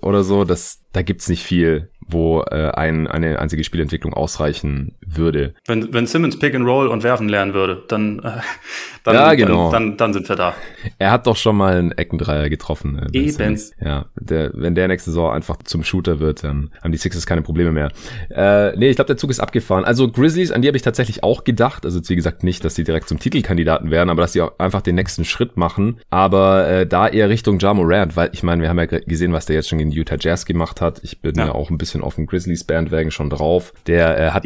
[0.00, 5.54] oder so, das, da gibt's nicht viel wo äh, ein, eine einzige Spielentwicklung ausreichen würde.
[5.66, 8.30] Wenn, wenn Simmons Pick and Roll und werfen lernen würde, dann, äh,
[9.04, 9.70] dann, ja, genau.
[9.70, 10.54] dann, dann, dann sind wir da.
[10.98, 12.98] Er hat doch schon mal einen Eckendreier getroffen.
[12.98, 13.30] Äh, Eben.
[13.30, 13.72] Simmons.
[13.80, 17.42] Ja, der, wenn der nächste Saison einfach zum Shooter wird, dann haben die Sixers keine
[17.42, 17.90] Probleme mehr.
[18.30, 19.84] Äh, nee, ich glaube, der Zug ist abgefahren.
[19.84, 21.84] Also Grizzlies, an die habe ich tatsächlich auch gedacht.
[21.84, 24.82] Also wie gesagt nicht, dass die direkt zum Titelkandidaten werden, aber dass sie auch einfach
[24.82, 26.00] den nächsten Schritt machen.
[26.10, 29.46] Aber äh, da eher Richtung Ja Morant, weil ich meine, wir haben ja gesehen, was
[29.46, 31.00] der jetzt schon gegen die Utah Jazz gemacht hat.
[31.02, 33.72] Ich bin ja, ja auch ein bisschen bisschen auf dem Grizzlies Bandwagon schon drauf.
[33.86, 34.44] Der äh, hat,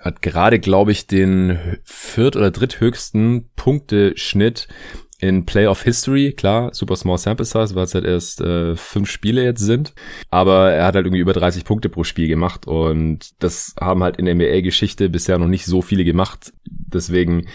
[0.00, 4.68] hat gerade, glaube ich, den viert- oder dritthöchsten Punkteschnitt
[5.18, 9.44] in Playoff History, klar, super small sample size, weil es halt erst äh, fünf Spiele
[9.44, 9.94] jetzt sind,
[10.30, 14.16] aber er hat halt irgendwie über 30 Punkte pro Spiel gemacht und das haben halt
[14.16, 16.52] in der NBA-Geschichte bisher noch nicht so viele gemacht.
[16.94, 17.46] Deswegen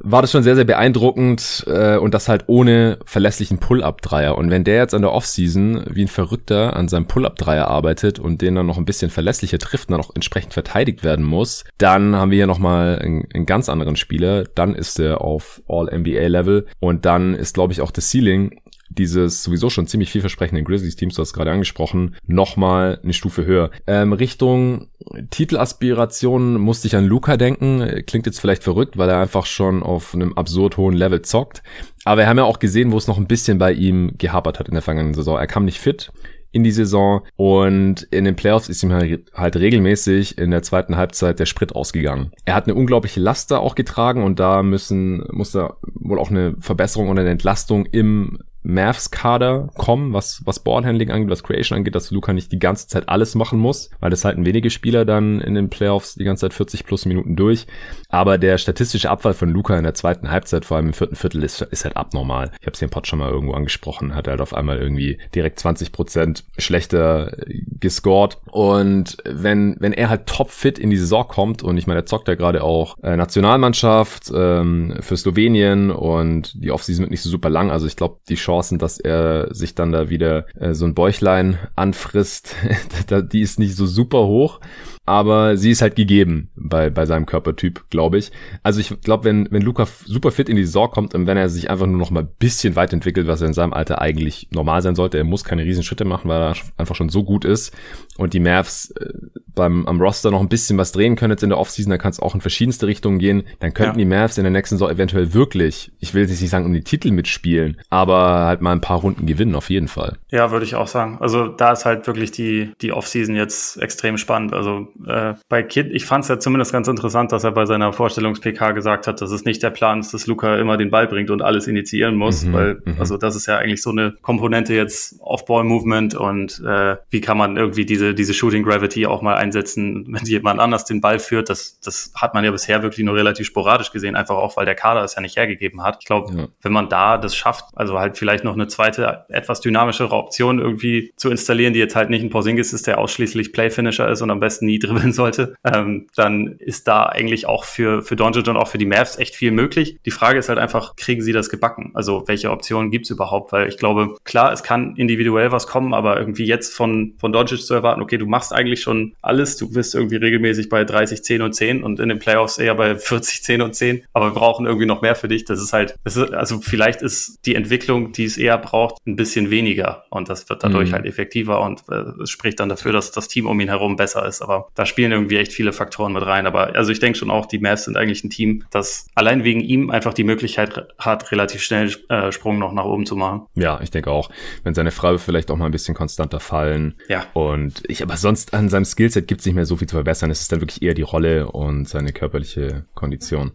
[0.00, 4.36] war das schon sehr, sehr beeindruckend äh, und das halt ohne verlässlichen Pull-Up-Dreier.
[4.36, 8.42] Und wenn der jetzt an der Offseason wie ein Verrückter an seinem Pull-Up-Dreier arbeitet und
[8.42, 12.16] den dann noch ein bisschen verlässlicher trifft und dann auch entsprechend verteidigt werden muss, dann
[12.16, 14.44] haben wir hier nochmal einen, einen ganz anderen Spieler.
[14.54, 18.60] Dann ist er auf All-NBA-Level und dann dann ist, glaube ich, auch das Ceiling
[18.98, 23.70] dieses sowieso schon ziemlich vielversprechenden Grizzlies-Teams, du hast gerade angesprochen, nochmal eine Stufe höher.
[23.86, 24.88] Ähm, Richtung
[25.30, 28.02] Titelaspirationen musste ich an Luca denken.
[28.06, 31.62] Klingt jetzt vielleicht verrückt, weil er einfach schon auf einem absurd hohen Level zockt.
[32.04, 34.68] Aber wir haben ja auch gesehen, wo es noch ein bisschen bei ihm gehapert hat
[34.68, 35.38] in der vergangenen Saison.
[35.38, 36.12] Er kam nicht fit
[36.52, 40.96] in die Saison und in den Playoffs ist ihm halt, halt regelmäßig in der zweiten
[40.96, 42.30] Halbzeit der Sprit ausgegangen.
[42.44, 46.30] Er hat eine unglaubliche Last da auch getragen und da müssen, muss da wohl auch
[46.30, 51.76] eine Verbesserung und eine Entlastung im Mavs Kader kommen, was, was Ballhandling angeht, was Creation
[51.76, 55.04] angeht, dass Luca nicht die ganze Zeit alles machen muss, weil das halten wenige Spieler
[55.04, 57.66] dann in den Playoffs die ganze Zeit 40 plus Minuten durch.
[58.08, 61.42] Aber der statistische Abfall von Luca in der zweiten Halbzeit, vor allem im vierten Viertel,
[61.42, 62.50] ist, ist halt abnormal.
[62.60, 65.18] Ich habe es hier im Pod schon mal irgendwo angesprochen, hat halt auf einmal irgendwie
[65.34, 67.36] direkt 20 Prozent schlechter
[67.80, 68.38] gescored.
[68.50, 72.28] Und wenn, wenn er halt topfit in die Saison kommt, und ich meine, er zockt
[72.28, 77.50] ja gerade auch äh, Nationalmannschaft ähm, für Slowenien und die Offseason wird nicht so super
[77.50, 80.84] lang, also ich glaube, die Chance Chancen, dass er sich dann da wieder äh, so
[80.84, 82.54] ein Bäuchlein anfrisst,
[83.10, 84.60] die ist nicht so super hoch
[85.04, 88.30] aber sie ist halt gegeben bei, bei seinem Körpertyp, glaube ich.
[88.62, 91.48] Also ich glaube, wenn, wenn Luca super fit in die Saison kommt und wenn er
[91.48, 94.48] sich einfach nur noch mal ein bisschen weit entwickelt, was er in seinem Alter eigentlich
[94.50, 97.44] normal sein sollte, er muss keine riesen Schritte machen, weil er einfach schon so gut
[97.44, 97.74] ist
[98.16, 99.12] und die Mavs äh,
[99.54, 102.10] beim am Roster noch ein bisschen was drehen können jetzt in der Offseason, dann kann
[102.10, 104.04] es auch in verschiedenste Richtungen gehen, dann könnten ja.
[104.04, 106.84] die Mavs in der nächsten Saison eventuell wirklich, ich will jetzt nicht sagen um die
[106.84, 110.16] Titel mitspielen, aber halt mal ein paar Runden gewinnen auf jeden Fall.
[110.30, 111.18] Ja, würde ich auch sagen.
[111.20, 114.52] Also da ist halt wirklich die die Offseason jetzt extrem spannend.
[114.52, 117.92] Also äh, bei Kid, ich fand es ja zumindest ganz interessant, dass er bei seiner
[117.92, 121.30] Vorstellungs-PK gesagt hat, dass es nicht der Plan ist, dass Luca immer den Ball bringt
[121.30, 122.96] und alles initiieren muss, mhm, weil, mhm.
[122.98, 127.56] also das ist ja eigentlich so eine Komponente jetzt Off-Ball-Movement und äh, wie kann man
[127.56, 131.48] irgendwie diese, diese Shooting Gravity auch mal einsetzen, wenn jemand anders den Ball führt.
[131.48, 134.74] Das, das hat man ja bisher wirklich nur relativ sporadisch gesehen, einfach auch, weil der
[134.74, 135.98] Kader es ja nicht hergegeben hat.
[136.00, 136.48] Ich glaube, ja.
[136.60, 141.12] wenn man da das schafft, also halt vielleicht noch eine zweite, etwas dynamischere Option irgendwie
[141.16, 144.40] zu installieren, die jetzt halt nicht ein Porzingis ist, der ausschließlich Play-Finisher ist und am
[144.40, 148.56] besten nie dribbeln soll, sollte, ähm, dann ist da eigentlich auch für, für Doncic und
[148.56, 149.98] auch für die Mavs echt viel möglich.
[150.04, 151.92] Die Frage ist halt einfach, kriegen sie das gebacken?
[151.94, 153.52] Also welche Optionen gibt's überhaupt?
[153.52, 157.60] Weil ich glaube, klar, es kann individuell was kommen, aber irgendwie jetzt von, von Doncic
[157.60, 161.42] zu erwarten, okay, du machst eigentlich schon alles, du bist irgendwie regelmäßig bei 30, 10
[161.42, 164.66] und 10 und in den Playoffs eher bei 40, 10 und 10, aber wir brauchen
[164.66, 165.44] irgendwie noch mehr für dich.
[165.44, 169.16] Das ist halt, das ist, also vielleicht ist die Entwicklung, die es eher braucht, ein
[169.16, 170.94] bisschen weniger und das wird dadurch mhm.
[170.94, 174.26] halt effektiver und äh, es spricht dann dafür, dass das Team um ihn herum besser
[174.26, 174.42] ist.
[174.42, 176.46] Aber da spielen irgendwie echt viele Faktoren mit rein.
[176.46, 179.60] Aber also ich denke schon auch, die Mavs sind eigentlich ein Team, das allein wegen
[179.60, 183.42] ihm einfach die Möglichkeit hat, relativ schnell äh, Sprung noch nach oben zu machen.
[183.54, 184.30] Ja, ich denke auch.
[184.64, 186.94] Wenn seine Freiwürfe vielleicht auch mal ein bisschen konstanter fallen.
[187.08, 187.26] Ja.
[187.34, 190.30] Und ich, aber sonst an seinem Skillset gibt es nicht mehr so viel zu verbessern.
[190.30, 193.52] Es ist dann wirklich eher die Rolle und seine körperliche Kondition.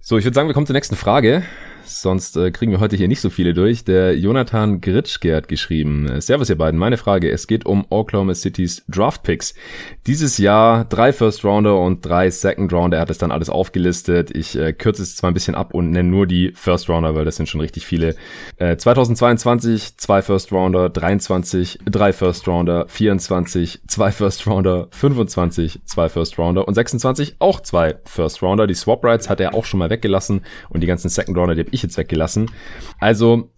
[0.00, 1.42] So, ich würde sagen, wir kommen zur nächsten Frage.
[1.90, 3.84] Sonst äh, kriegen wir heute hier nicht so viele durch.
[3.84, 6.08] Der Jonathan Gritschke hat geschrieben.
[6.08, 6.78] Äh, Servus ihr beiden.
[6.78, 7.30] Meine Frage.
[7.30, 9.54] Es geht um Oklahoma City's Draft Picks.
[10.06, 12.98] Dieses Jahr drei First Rounder und drei Second Rounder.
[12.98, 14.30] Er hat das dann alles aufgelistet.
[14.34, 17.24] Ich äh, kürze es zwar ein bisschen ab und nenne nur die First Rounder, weil
[17.24, 18.14] das sind schon richtig viele.
[18.56, 26.08] Äh, 2022 zwei First Rounder, 23 drei First Rounder, 24 zwei First Rounder, 25 zwei
[26.08, 28.66] First Rounder und 26 auch zwei First Rounder.
[28.66, 31.62] Die Swap Rights hat er auch schon mal weggelassen und die ganzen Second Rounder, die
[31.62, 32.50] habe ich jetzt weggelassen.
[32.98, 33.50] Also,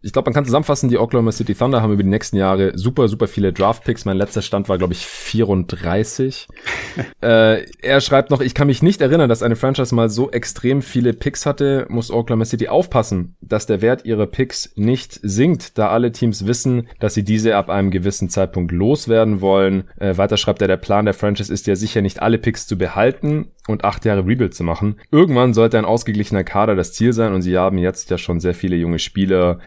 [0.00, 3.08] ich glaube, man kann zusammenfassen, die Oklahoma City Thunder haben über die nächsten Jahre super,
[3.08, 4.06] super viele Draft-Picks.
[4.06, 6.48] Mein letzter Stand war, glaube ich, 34.
[7.22, 10.80] äh, er schreibt noch, ich kann mich nicht erinnern, dass eine Franchise mal so extrem
[10.80, 11.86] viele Picks hatte.
[11.90, 16.88] Muss Oklahoma City aufpassen, dass der Wert ihrer Picks nicht sinkt, da alle Teams wissen,
[16.98, 19.84] dass sie diese ab einem gewissen Zeitpunkt loswerden wollen.
[19.98, 22.78] Äh, weiter schreibt er, der Plan der Franchise ist ja sicher nicht alle Picks zu
[22.78, 24.96] behalten und acht Jahre Rebuild zu machen.
[25.10, 28.54] Irgendwann sollte ein ausgeglichener Kader das Ziel sein und sie haben jetzt ja schon sehr
[28.54, 28.98] viele junge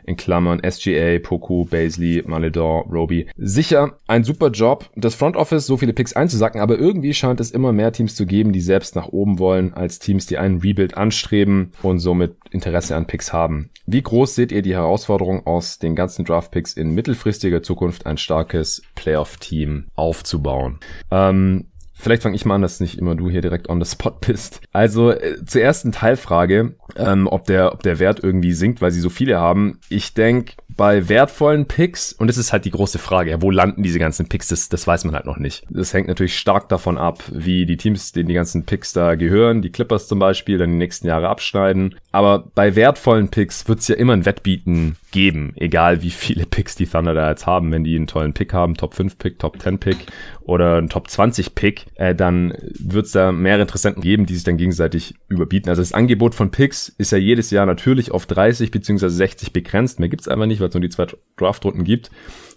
[0.05, 3.27] In Klammern SGA, Poku, Baisley, Maledon, Roby.
[3.37, 7.51] Sicher ein super Job, das Front Office so viele Picks einzusacken, aber irgendwie scheint es
[7.51, 10.95] immer mehr Teams zu geben, die selbst nach oben wollen, als Teams, die einen Rebuild
[10.95, 13.69] anstreben und somit Interesse an Picks haben.
[13.85, 18.17] Wie groß seht ihr die Herausforderung aus den ganzen Draft Picks in mittelfristiger Zukunft ein
[18.17, 20.79] starkes Playoff-Team aufzubauen?
[21.11, 21.65] Ähm,
[22.03, 24.59] Vielleicht fange ich mal an, dass nicht immer du hier direkt on the spot bist.
[24.73, 28.99] Also äh, zur ersten Teilfrage, ähm, ob, der, ob der Wert irgendwie sinkt, weil sie
[28.99, 29.79] so viele haben.
[29.87, 33.83] Ich denke, bei wertvollen Picks, und das ist halt die große Frage, ja, wo landen
[33.83, 35.63] diese ganzen Picks, das, das weiß man halt noch nicht.
[35.69, 39.61] Das hängt natürlich stark davon ab, wie die Teams, denen die ganzen Picks da gehören,
[39.61, 41.95] die Clippers zum Beispiel, dann die nächsten Jahre abschneiden.
[42.11, 46.75] Aber bei wertvollen Picks wird es ja immer ein Wettbieten geben, egal wie viele Picks
[46.75, 47.71] die Thunder da jetzt haben.
[47.71, 49.97] Wenn die einen tollen Pick haben, Top 5 Pick, Top 10 Pick
[50.41, 54.43] oder einen Top 20 Pick, äh, dann wird es da mehrere Interessenten geben, die sich
[54.43, 55.69] dann gegenseitig überbieten.
[55.69, 59.99] Also das Angebot von Picks ist ja jedes Jahr natürlich auf 30 beziehungsweise 60 begrenzt.
[59.99, 61.07] Mehr gibt's einfach nicht, weil die zwei
[61.37, 62.11] Draftrunden gibt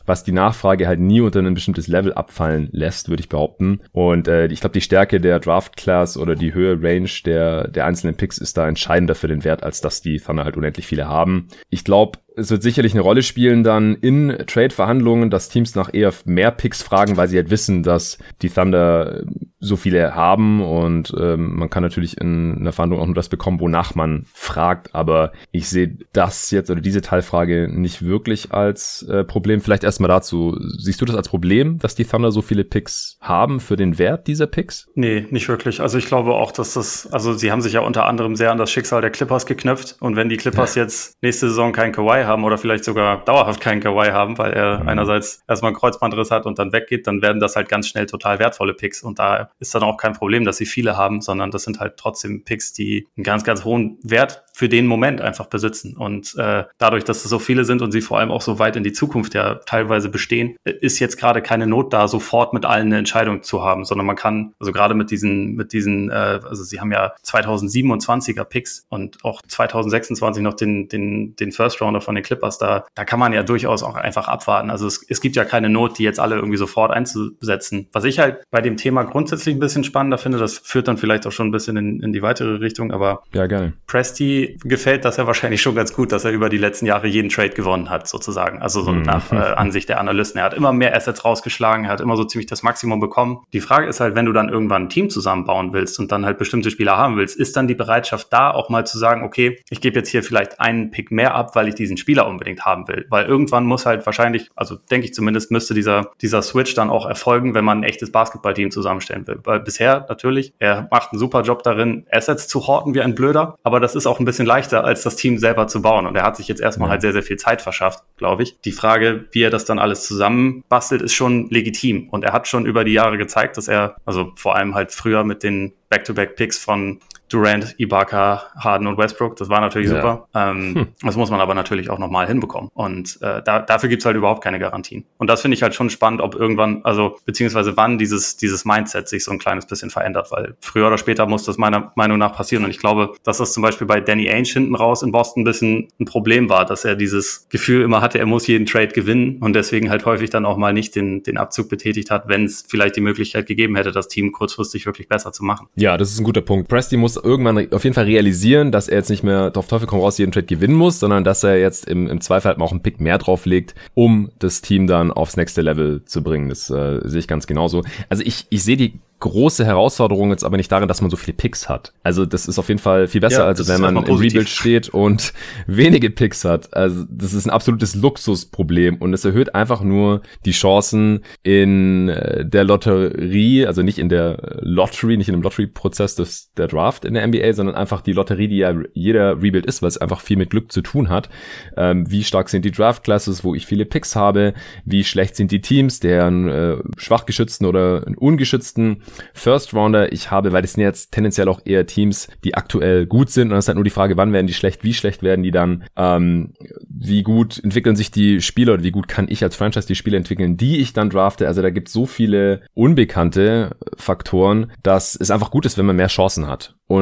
[0.06, 3.80] was die Nachfrage halt nie unter ein bestimmtes Level abfallen lässt, würde ich behaupten.
[3.92, 7.84] Und äh, ich glaube, die Stärke der Draft Class oder die Höhe Range der, der
[7.84, 11.08] einzelnen Picks ist da entscheidender für den Wert, als dass die Thunder halt unendlich viele
[11.08, 11.48] haben.
[11.68, 16.12] Ich glaube, es wird sicherlich eine Rolle spielen dann in Trade-Verhandlungen, dass Teams nach eher
[16.26, 19.24] mehr Picks fragen, weil sie halt wissen, dass die Thunder
[19.58, 23.58] so viele haben und ähm, man kann natürlich in einer Verhandlung auch nur das bekommen,
[23.58, 29.24] wonach man fragt, aber ich sehe das jetzt oder diese Teilfrage nicht wirklich als äh,
[29.24, 29.62] Problem.
[29.62, 33.58] Vielleicht erstmal dazu, siehst du das als Problem, dass die Thunder so viele Picks haben
[33.58, 34.88] für den Wert dieser Picks?
[34.94, 35.80] Nee, nicht wirklich.
[35.80, 38.58] Also ich glaube auch, dass das, also sie haben sich ja unter anderem sehr an
[38.58, 42.44] das Schicksal der Clippers geknüpft und wenn die Clippers jetzt nächste Saison keinen Kawhi haben
[42.44, 44.88] oder vielleicht sogar dauerhaft keinen Kawhi haben, weil er mhm.
[44.88, 48.38] einerseits erstmal einen Kreuzbandriss hat und dann weggeht, dann werden das halt ganz schnell total
[48.38, 51.64] wertvolle Picks und da ist dann auch kein Problem, dass sie viele haben, sondern das
[51.64, 55.98] sind halt trotzdem Picks, die einen ganz, ganz hohen Wert für den Moment einfach besitzen.
[55.98, 58.76] Und äh, dadurch, dass es so viele sind und sie vor allem auch so weit
[58.76, 62.86] in die Zukunft ja teilweise bestehen, ist jetzt gerade keine Not da, sofort mit allen
[62.86, 66.64] eine Entscheidung zu haben, sondern man kann, also gerade mit diesen, mit diesen, äh, also
[66.64, 72.15] sie haben ja 2027er Picks und auch 2026 noch den, den, den First Rounder von
[72.16, 74.70] den Clippers, da, da kann man ja durchaus auch einfach abwarten.
[74.70, 77.88] Also es, es gibt ja keine Not, die jetzt alle irgendwie sofort einzusetzen.
[77.92, 81.26] Was ich halt bei dem Thema grundsätzlich ein bisschen spannender finde, das führt dann vielleicht
[81.26, 83.74] auch schon ein bisschen in, in die weitere Richtung, aber ja, gerne.
[83.86, 87.28] Presti gefällt das ja wahrscheinlich schon ganz gut, dass er über die letzten Jahre jeden
[87.28, 88.62] Trade gewonnen hat, sozusagen.
[88.62, 89.02] Also so mhm.
[89.02, 90.38] nach äh, Ansicht der Analysten.
[90.38, 93.44] Er hat immer mehr Assets rausgeschlagen, er hat immer so ziemlich das Maximum bekommen.
[93.52, 96.38] Die Frage ist halt, wenn du dann irgendwann ein Team zusammenbauen willst und dann halt
[96.38, 99.80] bestimmte Spieler haben willst, ist dann die Bereitschaft da, auch mal zu sagen, okay, ich
[99.80, 103.04] gebe jetzt hier vielleicht einen Pick mehr ab, weil ich diesen Spieler unbedingt haben will.
[103.10, 107.04] Weil irgendwann muss halt wahrscheinlich, also denke ich zumindest, müsste dieser, dieser Switch dann auch
[107.04, 109.40] erfolgen, wenn man ein echtes Basketballteam zusammenstellen will.
[109.42, 113.58] Weil bisher natürlich, er macht einen super Job darin, Assets zu horten wie ein Blöder,
[113.64, 116.06] aber das ist auch ein bisschen leichter, als das Team selber zu bauen.
[116.06, 116.92] Und er hat sich jetzt erstmal ja.
[116.92, 118.60] halt sehr, sehr viel Zeit verschafft, glaube ich.
[118.60, 122.08] Die Frage, wie er das dann alles zusammenbastelt, ist schon legitim.
[122.10, 125.24] Und er hat schon über die Jahre gezeigt, dass er, also vor allem halt früher
[125.24, 129.36] mit den Back-to-Back-Picks von Durant, Ibaka, Harden und Westbrook.
[129.36, 129.96] Das war natürlich ja.
[129.96, 130.28] super.
[130.34, 130.86] Ähm, hm.
[131.02, 132.70] Das muss man aber natürlich auch nochmal hinbekommen.
[132.74, 135.04] Und äh, da, dafür gibt's halt überhaupt keine Garantien.
[135.18, 139.08] Und das finde ich halt schon spannend, ob irgendwann, also beziehungsweise wann dieses, dieses Mindset
[139.08, 142.34] sich so ein kleines bisschen verändert, weil früher oder später muss das meiner Meinung nach
[142.34, 142.64] passieren.
[142.64, 145.44] Und ich glaube, dass das zum Beispiel bei Danny Ainge hinten raus in Boston ein
[145.44, 149.38] bisschen ein Problem war, dass er dieses Gefühl immer hatte, er muss jeden Trade gewinnen
[149.40, 152.64] und deswegen halt häufig dann auch mal nicht den, den Abzug betätigt hat, wenn es
[152.68, 155.68] vielleicht die Möglichkeit gegeben hätte, das Team kurzfristig wirklich besser zu machen.
[155.76, 156.68] Ja, das ist ein guter Punkt.
[156.68, 160.00] Presti muss irgendwann auf jeden Fall realisieren, dass er jetzt nicht mehr auf Teufel komm
[160.00, 162.72] raus jeden Trade gewinnen muss, sondern dass er jetzt im, im Zweifel halt mal auch
[162.72, 166.48] einen Pick mehr drauflegt, um das Team dann aufs nächste Level zu bringen.
[166.48, 167.82] Das äh, sehe ich ganz genauso.
[168.08, 171.34] Also ich, ich sehe die große Herausforderung jetzt aber nicht darin, dass man so viele
[171.34, 171.94] Picks hat.
[172.02, 174.90] Also das ist auf jeden Fall viel besser, ja, als wenn man im Rebuild steht
[174.90, 175.32] und
[175.66, 176.74] wenige Picks hat.
[176.74, 182.44] Also das ist ein absolutes Luxusproblem und es erhöht einfach nur die Chancen in äh,
[182.44, 187.14] der Lotterie, also nicht in der Lottery, nicht in dem Lottery-Prozess des der Draft in
[187.14, 190.36] der NBA, sondern einfach die Lotterie, die ja jeder Rebuild ist, weil es einfach viel
[190.36, 191.28] mit Glück zu tun hat.
[191.76, 194.54] Ähm, wie stark sind die Draft-Classes, wo ich viele Picks habe,
[194.84, 199.02] wie schlecht sind die Teams, deren äh, schwach geschützten oder ungeschützten
[199.32, 203.30] First Rounder ich habe, weil das sind jetzt tendenziell auch eher Teams, die aktuell gut
[203.30, 203.50] sind.
[203.50, 205.50] Und es ist halt nur die Frage, wann werden die schlecht, wie schlecht werden die
[205.50, 206.54] dann, ähm,
[206.88, 210.16] wie gut entwickeln sich die Spieler oder wie gut kann ich als Franchise die Spieler
[210.16, 211.46] entwickeln, die ich dann drafte.
[211.46, 215.96] Also da gibt es so viele unbekannte Faktoren, dass es einfach gut ist, wenn man
[215.96, 216.74] mehr Chancen hat.
[216.88, 216.95] Und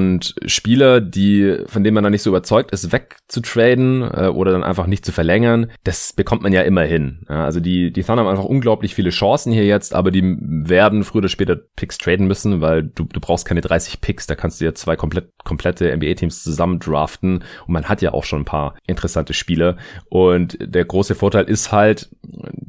[0.47, 4.87] Spieler, die, von denen man dann nicht so überzeugt ist, wegzutraden äh, oder dann einfach
[4.87, 7.25] nicht zu verlängern, das bekommt man ja immer hin.
[7.29, 11.05] Ja, also die, die Thunder haben einfach unglaublich viele Chancen hier jetzt, aber die werden
[11.05, 14.61] früher oder später Picks traden müssen, weil du, du brauchst keine 30 Picks, da kannst
[14.61, 18.47] du ja zwei komplett, komplette NBA-Teams zusammen draften und man hat ja auch schon ein
[18.47, 19.77] paar interessante Spieler.
[20.09, 22.11] Und der große Vorteil ist halt,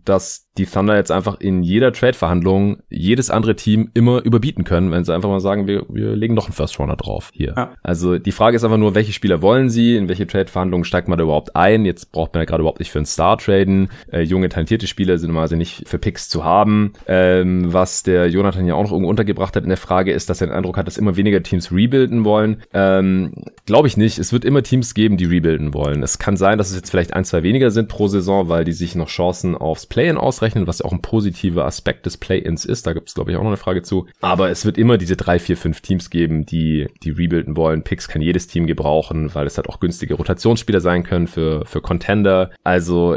[0.05, 5.03] dass die Thunder jetzt einfach in jeder Trade-Verhandlung jedes andere Team immer überbieten können, wenn
[5.03, 7.53] sie einfach mal sagen, wir, wir legen noch einen First-Runner drauf hier.
[7.57, 7.73] Ja.
[7.83, 11.17] Also die Frage ist einfach nur, welche Spieler wollen sie, in welche Trade-Verhandlungen steigt man
[11.17, 11.85] da überhaupt ein?
[11.85, 13.89] Jetzt braucht man ja gerade überhaupt nicht für einen Star traden.
[14.11, 16.93] Äh, junge, talentierte Spieler sind normalerweise nicht für Picks zu haben.
[17.07, 20.39] Ähm, was der Jonathan ja auch noch irgendwo untergebracht hat in der Frage ist, dass
[20.39, 22.63] er den Eindruck hat, dass immer weniger Teams rebuilden wollen.
[22.73, 23.33] Ähm,
[23.65, 24.19] Glaube ich nicht.
[24.19, 26.01] Es wird immer Teams geben, die rebuilden wollen.
[26.01, 28.73] Es kann sein, dass es jetzt vielleicht ein, zwei weniger sind pro Saison, weil die
[28.73, 32.85] sich noch Chancen aufs Play-In ausrechnen, was ja auch ein positiver Aspekt des Play-Ins ist.
[32.85, 34.07] Da gibt es, glaube ich, auch noch eine Frage zu.
[34.19, 37.81] Aber es wird immer diese drei, vier, fünf Teams geben, die, die rebuilden wollen.
[37.81, 41.79] Picks kann jedes Team gebrauchen, weil es halt auch günstige Rotationsspieler sein können für, für
[41.79, 42.51] Contender.
[42.65, 43.15] Also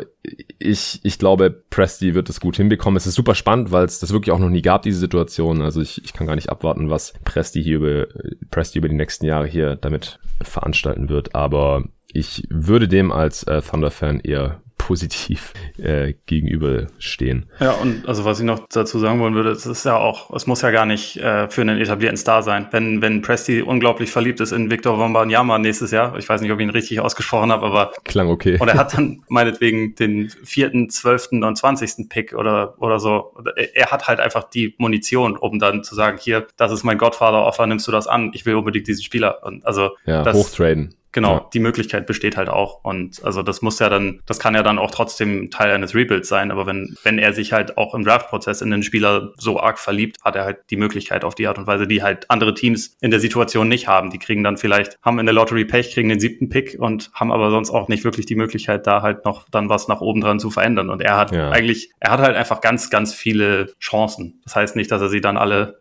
[0.60, 2.96] ich, ich glaube, Presti wird es gut hinbekommen.
[2.96, 5.62] Es ist super spannend, weil es das wirklich auch noch nie gab, diese Situation.
[5.62, 8.06] Also ich, ich kann gar nicht abwarten, was Presti hier über,
[8.52, 11.34] Presti über die nächsten Jahre hier damit veranstalten wird.
[11.34, 17.50] Aber ich würde dem als äh, Thunder-Fan eher positiv äh, gegenüberstehen.
[17.60, 20.46] Ja, und also was ich noch dazu sagen wollen würde, es ist ja auch, es
[20.46, 22.68] muss ja gar nicht äh, für einen etablierten Star sein.
[22.70, 26.58] Wenn, wenn Presti unglaublich verliebt ist in Victor Wembanyama nächstes Jahr, ich weiß nicht, ob
[26.58, 28.56] ich ihn richtig ausgesprochen habe, aber klang okay.
[28.58, 33.34] Und er hat dann meinetwegen den vierten, zwölften und zwanzigsten Pick oder, oder so.
[33.74, 37.66] Er hat halt einfach die Munition, um dann zu sagen, hier, das ist mein Godfather-Offer,
[37.66, 38.30] nimmst du das an?
[38.32, 39.40] Ich will unbedingt diesen Spieler.
[39.42, 40.94] Und also ja, das, hochtraden.
[41.12, 41.46] Genau, Ja.
[41.54, 42.84] die Möglichkeit besteht halt auch.
[42.84, 46.28] Und also das muss ja dann, das kann ja dann auch trotzdem Teil eines Rebuilds
[46.28, 46.50] sein.
[46.50, 50.16] Aber wenn, wenn er sich halt auch im Draft-Prozess in den Spieler so arg verliebt,
[50.22, 53.10] hat er halt die Möglichkeit auf die Art und Weise, die halt andere Teams in
[53.10, 54.10] der Situation nicht haben.
[54.10, 57.32] Die kriegen dann vielleicht, haben in der Lottery Pech, kriegen den siebten Pick und haben
[57.32, 60.38] aber sonst auch nicht wirklich die Möglichkeit, da halt noch dann was nach oben dran
[60.40, 60.90] zu verändern.
[60.90, 61.50] Und er hat Ja.
[61.50, 64.40] eigentlich, er hat halt einfach ganz, ganz viele Chancen.
[64.44, 65.80] Das heißt nicht, dass er sie dann alle,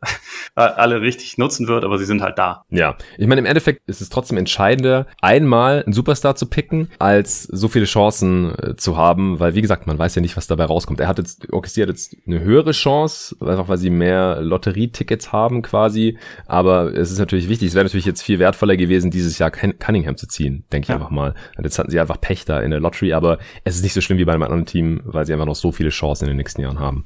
[0.55, 2.63] alle richtig nutzen wird, aber sie sind halt da.
[2.69, 7.43] Ja, ich meine, im Endeffekt ist es trotzdem entscheidender, einmal einen Superstar zu picken, als
[7.43, 10.65] so viele Chancen äh, zu haben, weil wie gesagt, man weiß ja nicht, was dabei
[10.65, 10.99] rauskommt.
[10.99, 15.61] Er hat jetzt, OKC hat jetzt eine höhere Chance, einfach weil sie mehr Lotterietickets haben
[15.61, 16.17] quasi,
[16.47, 19.77] aber es ist natürlich wichtig, es wäre natürlich jetzt viel wertvoller gewesen, dieses Jahr Cun-
[19.77, 20.95] Cunningham zu ziehen, denke ich Ja.
[20.95, 21.33] einfach mal.
[21.57, 24.01] Und jetzt hatten sie einfach Pech da in der Lottery, aber es ist nicht so
[24.01, 26.37] schlimm wie bei einem anderen Team, weil sie einfach noch so viele Chancen in den
[26.37, 27.05] nächsten Jahren haben.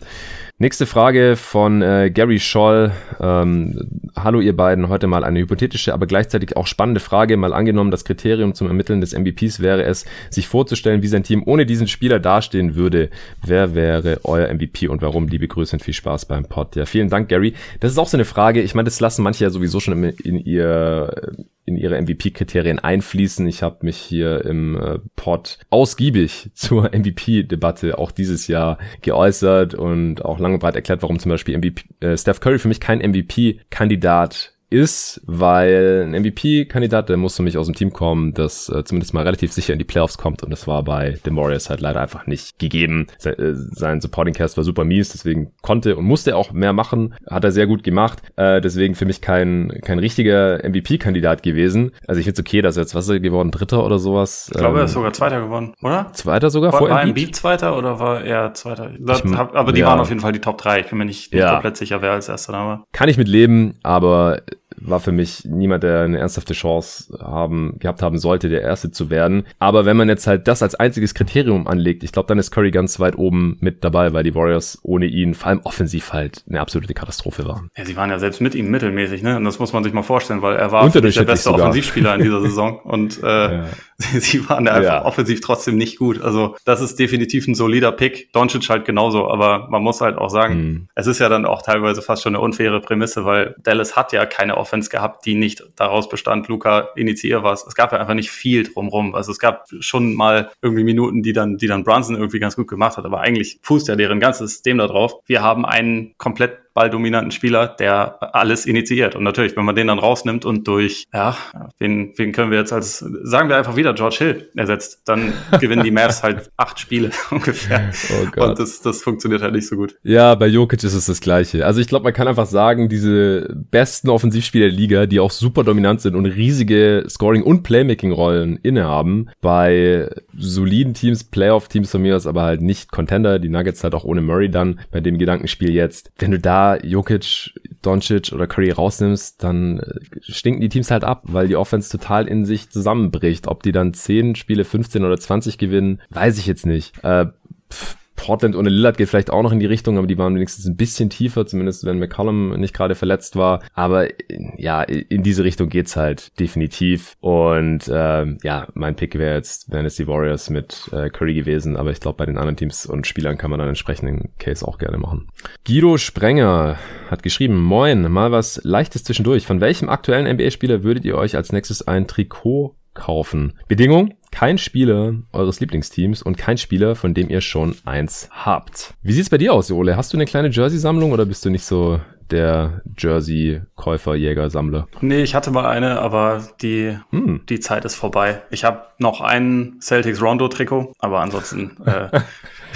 [0.61, 2.91] Nächste Frage von äh, Gary Scholl.
[3.19, 3.79] Ähm,
[4.15, 7.35] Hallo ihr beiden, heute mal eine hypothetische, aber gleichzeitig auch spannende Frage.
[7.35, 11.41] Mal angenommen, das Kriterium zum Ermitteln des MVPs wäre es, sich vorzustellen, wie sein Team
[11.47, 13.09] ohne diesen Spieler dastehen würde.
[13.43, 15.27] Wer wäre euer MVP und warum?
[15.27, 16.75] Liebe Grüße und viel Spaß beim Pod.
[16.75, 17.55] Ja, vielen Dank, Gary.
[17.79, 18.61] Das ist auch so eine Frage.
[18.61, 21.33] Ich meine, das lassen manche ja sowieso schon in, in ihr
[21.71, 23.47] in ihre MVP-Kriterien einfließen.
[23.47, 30.23] Ich habe mich hier im äh, Pod ausgiebig zur MVP-Debatte auch dieses Jahr geäußert und
[30.25, 32.99] auch lange und breit erklärt, warum zum Beispiel MVP, äh, Steph Curry für mich kein
[32.99, 38.83] MVP-Kandidat ist, weil ein MVP-Kandidat, der muss für mich aus dem Team kommen, das äh,
[38.83, 41.81] zumindest mal relativ sicher in die Playoffs kommt und das war bei den Warriors halt
[41.81, 43.07] leider einfach nicht gegeben.
[43.19, 46.73] Se äh, sein Supporting Cast war super mies, deswegen konnte und musste er auch mehr
[46.73, 51.91] machen, hat er sehr gut gemacht, äh, deswegen für mich kein, kein richtiger MVP-Kandidat gewesen.
[52.07, 54.49] Also ich finde es okay, dass er jetzt, was ist er geworden, Dritter oder sowas?
[54.51, 56.11] Ich glaube, er ist Ähm, sogar Zweiter geworden, oder?
[56.13, 57.35] Zweiter sogar War, vor war Embiid?
[57.35, 58.91] Zweiter oder war er Zweiter?
[58.99, 59.87] Das, Ich hab, aber die ja.
[59.87, 60.79] waren auf jeden Fall die Top 3.
[60.81, 61.53] Ich bin mir nicht, nicht Ja.
[61.53, 62.83] komplett sicher, wer als erster Name.
[62.93, 64.41] kann ich mit leben, aber
[64.77, 69.09] war für mich niemand, der eine ernsthafte Chance haben, gehabt haben sollte, der Erste zu
[69.09, 69.43] werden.
[69.59, 72.71] Aber wenn man jetzt halt das als einziges Kriterium anlegt, ich glaube, dann ist Curry
[72.71, 76.59] ganz weit oben mit dabei, weil die Warriors ohne ihn vor allem offensiv halt eine
[76.61, 77.69] absolute Katastrophe waren.
[77.77, 79.37] Ja, sie waren ja selbst mit ihm mittelmäßig, ne?
[79.37, 81.59] Und das muss man sich mal vorstellen, weil er war der beste sogar.
[81.61, 83.65] Offensivspieler in dieser Saison und äh, Ja.
[83.97, 85.05] sie waren da einfach Ja.
[85.05, 86.21] offensiv trotzdem nicht gut.
[86.21, 88.31] Also das ist definitiv ein solider Pick.
[88.33, 90.87] Doncic halt genauso, aber man muss halt auch sagen, Hm.
[90.95, 94.25] es ist ja dann auch teilweise fast schon eine unfaire Prämisse, weil Dallas hat ja
[94.25, 97.65] keine Offense gehabt, die nicht daraus bestand, Luca, initiier was.
[97.65, 99.15] Es gab ja einfach nicht viel drumrum.
[99.15, 102.67] Also es gab schon mal irgendwie Minuten, die dann, die dann Brunson irgendwie ganz gut
[102.67, 105.15] gemacht hat, aber eigentlich fußt ja deren ganzes System darauf.
[105.25, 109.15] Wir haben einen komplett balldominanten Spieler, der alles initiiert.
[109.15, 111.35] Und natürlich, wenn man den dann rausnimmt und durch, ja,
[111.79, 115.83] wen, wen können wir jetzt als, sagen wir einfach wieder George Hill ersetzt, dann gewinnen
[115.83, 117.91] die Mavs halt acht Spiele ungefähr.
[118.11, 118.49] Oh Gott.
[118.49, 119.95] Und das, das funktioniert halt nicht so gut.
[120.03, 121.65] Ja, bei Jokic ist es das Gleiche.
[121.65, 125.63] Also ich glaube, man kann einfach sagen, diese besten Offensivspieler der Liga, die auch super
[125.63, 132.27] dominant sind und riesige Scoring- und Playmaking-Rollen innehaben, bei soliden Teams, Playoff-Teams von mir aus,
[132.27, 136.11] aber halt nicht Contender, die Nuggets halt auch ohne Murray dann bei dem Gedankenspiel jetzt.
[136.17, 141.23] Wenn du da Jokic, Doncic oder Curry rausnimmst, dann äh, stinken die Teams halt ab,
[141.25, 143.47] weil die Offense total in sich zusammenbricht.
[143.47, 147.03] Ob die dann 10 Spiele, 15 oder 20 gewinnen, weiß ich jetzt nicht.
[147.03, 147.27] Äh,
[147.71, 150.67] pff, Portland ohne Lillard geht vielleicht auch noch in die Richtung, aber die waren wenigstens
[150.67, 153.63] ein bisschen tiefer, zumindest wenn McCollum nicht gerade verletzt war.
[153.73, 154.13] Aber äh,
[154.57, 157.15] ja, in diese Richtung geht's halt definitiv.
[157.19, 161.99] Und ähm, ja, mein Pick wäre jetzt, wären Warriors mit äh, Curry gewesen, aber ich
[161.99, 165.27] glaube, bei den anderen Teams und Spielern kann man dann entsprechenden Case auch gerne machen.
[165.65, 166.77] Guido Sprenger
[167.09, 169.47] hat geschrieben, Moin, mal was Leichtes zwischendurch.
[169.47, 173.53] Von welchem aktuellen NBA-Spieler würdet ihr euch als nächstes ein Trikot kaufen?
[173.67, 174.13] Bedingung?
[174.31, 178.93] Kein Spieler eures Lieblingsteams und kein Spieler, von dem ihr schon eins habt.
[179.01, 179.97] Wie sieht's bei dir aus, Ole?
[179.97, 181.99] Hast du eine kleine Jersey-Sammlung oder bist du nicht so
[182.29, 184.87] der Jersey-Käufer, Jäger, Sammler?
[185.01, 187.41] Nee, ich hatte mal eine, aber die, Hm.
[187.49, 188.41] die Zeit ist vorbei.
[188.51, 192.19] Ich habe noch ein Celtics Rondo-Trikot, aber ansonsten äh,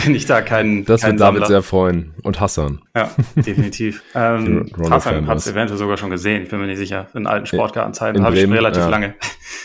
[0.03, 1.47] bin ich da kein, Das kein wird David Sammler.
[1.47, 2.13] sehr freuen.
[2.23, 2.81] Und Hassan.
[2.95, 4.03] Ja, definitiv.
[4.15, 6.43] ähm, Hassan hat es eventuell sogar schon gesehen.
[6.43, 7.07] Ich bin mir nicht sicher.
[7.13, 8.89] In alten Sportgartenzeiten habe ich relativ ja.
[8.89, 9.15] lange.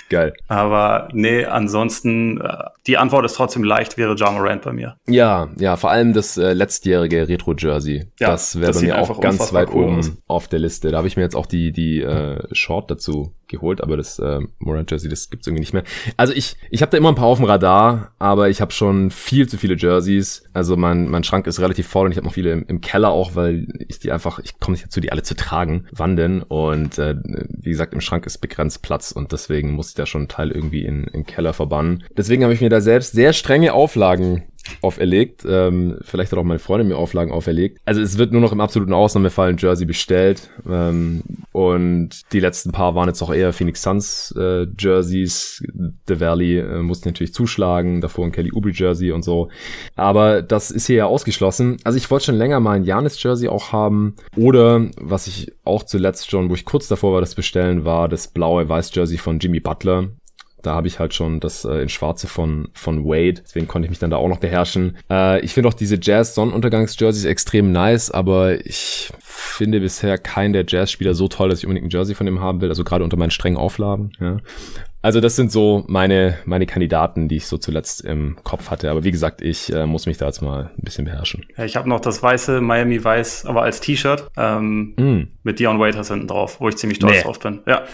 [0.09, 0.35] Geil.
[0.49, 4.97] Aber nee, ansonsten, äh, die Antwort ist trotzdem leicht, wäre John Morant bei mir.
[5.09, 8.07] Ja, ja, vor allem das äh, letztjährige Retro-Jersey.
[8.19, 10.13] Ja, das wäre bei mir auch ganz weit cool oben aus.
[10.27, 10.91] auf der Liste.
[10.91, 14.41] Da habe ich mir jetzt auch die, die äh, Short dazu geholt, aber das äh,
[14.59, 15.85] Morant Jersey, das gibt's irgendwie nicht mehr.
[16.17, 19.11] Also ich, ich habe da immer ein paar auf dem Radar, aber ich habe schon
[19.11, 20.45] viel zu viele Jerseys.
[20.53, 23.11] Also mein, mein Schrank ist relativ voll und ich habe noch viele im, im, Keller
[23.11, 25.87] auch, weil ich die einfach, ich komme nicht dazu, die alle zu tragen.
[25.93, 26.43] Wann denn?
[26.43, 30.23] Und äh, wie gesagt, im Schrank ist begrenzt Platz und deswegen muss ich da schon
[30.23, 32.05] einen Teil irgendwie in, im Keller verbannen.
[32.17, 34.45] Deswegen habe ich mir da selbst sehr strenge Auflagen
[34.83, 35.45] auferlegt.
[35.49, 37.79] Ähm, vielleicht hat auch meine Freundin mir Auflagen auferlegt.
[37.85, 40.51] Also es wird nur noch im absoluten Ausnahmefall ein Jersey bestellt.
[40.69, 45.63] Ähm, und die letzten paar waren jetzt auch eher Phoenix Suns äh, Jerseys.
[46.07, 48.01] The Valley äh, musste natürlich zuschlagen.
[48.01, 49.49] Davor ein Kelly Oubre Jersey und so.
[49.97, 51.79] Aber das ist hier ja ausgeschlossen.
[51.85, 54.17] Also ich wollte schon länger mal ein Janis Jersey auch haben.
[54.37, 58.29] Oder was ich auch zuletzt schon, wo ich kurz davor war, das bestellen, war das
[58.29, 60.09] blaue Weiß Jersey von Jimmy Butler.
[60.63, 63.41] Da habe ich halt schon das äh, in Schwarze von, von Wade.
[63.43, 64.97] Deswegen konnte ich mich dann da auch noch beherrschen.
[65.11, 71.15] Äh, ich finde auch diese Jazz-Sonnenuntergangs-Jerseys extrem nice, aber ich finde bisher keinen der Jazz-Spieler
[71.15, 72.69] so toll, dass ich unbedingt ein Jersey von ihm haben will.
[72.69, 74.13] Also gerade unter meinen strengen Auflagen.
[74.21, 74.39] Ja.
[75.03, 78.91] Also das sind so meine, meine Kandidaten, die ich so zuletzt im Kopf hatte.
[78.91, 81.47] Aber wie gesagt, ich äh, muss mich da jetzt mal ein bisschen beherrschen.
[81.57, 85.29] Ja, ich habe noch das weiße Miami Weiß, aber als T-Shirt ähm, mm.
[85.43, 87.23] mit Dion Waiters hinten drauf, wo ich ziemlich stolz nee.
[87.23, 87.61] drauf bin.
[87.67, 87.85] Ja.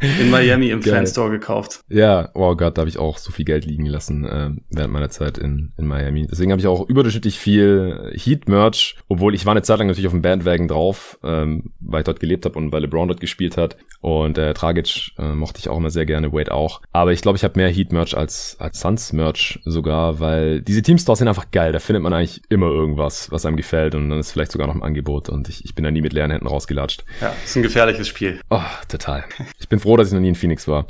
[0.00, 0.94] In Miami im Geil.
[0.94, 1.80] Fanstore gekauft.
[1.90, 5.10] Ja, oh Gott, da habe ich auch so viel Geld liegen lassen äh, während meiner
[5.10, 6.26] Zeit in, in Miami.
[6.26, 10.14] Deswegen habe ich auch überdurchschnittlich viel Heat-Merch, obwohl ich war eine Zeit lang natürlich auf
[10.14, 13.76] dem Bandwagon drauf, ähm, weil ich dort gelebt habe und weil LeBron dort gespielt hat.
[14.00, 16.80] Und äh, Dragic äh, mochte ich auch immer sehr gerne, Wade auch.
[16.92, 21.28] Aber ich glaube, ich habe mehr Heat-Merch als, als Suns-Merch sogar, weil diese Team-Stores sind
[21.28, 21.72] einfach geil.
[21.72, 24.74] Da findet man eigentlich immer irgendwas, was einem gefällt und dann ist vielleicht sogar noch
[24.74, 27.04] ein Angebot und ich, ich bin da nie mit leeren Händen rausgelatscht.
[27.20, 28.40] Ja, ist ein gefährliches Spiel.
[28.48, 29.24] Oh, total.
[29.58, 30.86] Ich bin froh, dass ich noch nie in Phoenix war.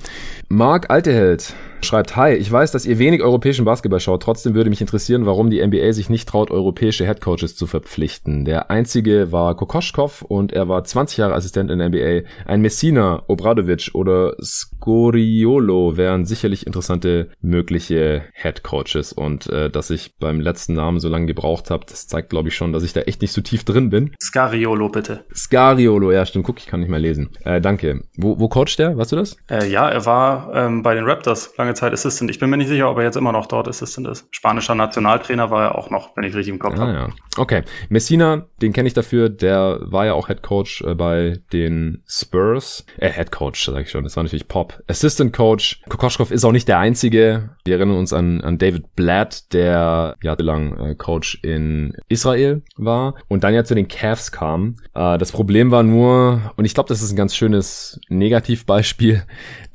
[0.49, 1.55] Marc Alteheld
[1.87, 5.51] schreibt, Hi, ich weiß, dass ihr wenig europäischen Basketball schaut, trotzdem würde mich interessieren, warum
[5.51, 8.45] die NBA sich nicht traut, europäische Headcoaches zu verpflichten.
[8.45, 12.29] Der einzige war Kokoschkov und er war 20 Jahre Assistent in der NBA.
[12.47, 20.41] Ein Messina, Obradovic oder Scoriolo wären sicherlich interessante mögliche Headcoaches und äh, dass ich beim
[20.41, 23.23] letzten Namen so lange gebraucht habe, das zeigt glaube ich schon, dass ich da echt
[23.23, 24.15] nicht so tief drin bin.
[24.23, 25.25] Scariolo bitte.
[25.35, 27.31] Scariolo, ja stimmt, guck, ich kann nicht mehr lesen.
[27.45, 28.03] Äh, danke.
[28.17, 28.97] Wo, wo coacht der?
[28.97, 29.37] Weißt du das?
[29.51, 32.31] Äh, ja, er war ähm, bei den Raptors lange lange Zeit Assistant.
[32.31, 34.27] Ich bin mir nicht sicher, ob er jetzt immer noch dort Assistant ist.
[34.31, 36.93] Spanischer Nationaltrainer war er auch noch, wenn ich richtig im Kopf ah, habe.
[36.93, 37.09] Ja.
[37.37, 37.63] Okay.
[37.89, 39.29] Messina, den kenne ich dafür.
[39.29, 42.85] Der war ja auch Head Coach äh, bei den Spurs.
[42.99, 44.05] Äh, Head Coach, sag ich schon.
[44.05, 44.83] Das war natürlich Pop.
[44.89, 45.81] Assistant Coach.
[45.89, 47.51] Kokoschkov ist auch nicht der einzige.
[47.65, 53.45] Wir erinnern uns an, an David Blatt, der jahrelang äh, Coach in Israel war und
[53.45, 54.77] dann ja zu den Cavs kam.
[54.95, 59.23] Äh, das Problem war nur, und ich glaube, das ist ein ganz schönes Negativbeispiel,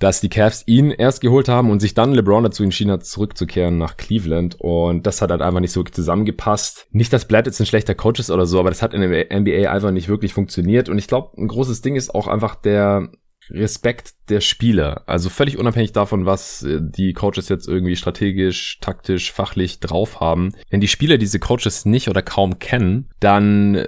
[0.06, 3.80] dass die Cavs ihn erst geholt haben und sich dann LeBron dazu entschieden hat, zurückzukehren
[3.80, 4.56] nach Cleveland.
[4.60, 6.86] Und das hat halt einfach nicht so wirklich zusammengepasst.
[6.92, 9.36] Nicht, dass Blatt jetzt ein schlechter Coach ist oder so, aber das hat in der
[9.36, 10.90] NBA einfach nicht wirklich funktioniert.
[10.90, 13.10] Und ich glaube, ein großes Ding ist auch einfach der
[13.50, 15.04] Respekt der Spieler.
[15.06, 20.54] Also völlig unabhängig davon, was äh, die Coaches jetzt irgendwie strategisch, taktisch, fachlich drauf haben.
[20.70, 23.88] Wenn die Spieler diese Coaches nicht oder kaum kennen, dann äh,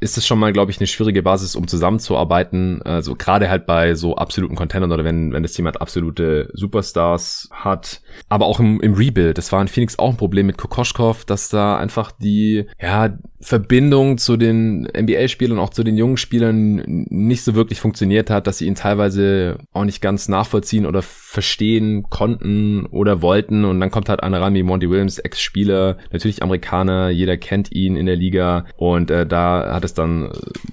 [0.00, 2.82] ist es schon mal, glaube ich, eine schwierige Basis, um zusammenzuarbeiten.
[2.82, 7.48] Also gerade halt bei so absoluten Contendern oder wenn, wenn das Team halt absolute Superstars
[7.52, 8.02] hat.
[8.28, 9.38] Aber auch im, im Rebuild.
[9.38, 14.18] Das war in Phoenix auch ein Problem mit Kokoschkov, dass da einfach die, ja, Verbindung
[14.18, 18.66] zu den NBA-Spielern, auch zu den jungen Spielern nicht so wirklich funktioniert hat, dass sie
[18.66, 23.64] ihn teilweise auch nicht ganz nachvollziehen oder verstehen konnten oder wollten.
[23.64, 27.96] Und dann kommt halt einer ran wie Monty Williams, Ex-Spieler, natürlich Amerikaner, jeder kennt ihn
[27.96, 28.64] in der Liga.
[28.76, 30.30] Und äh, da hat es dann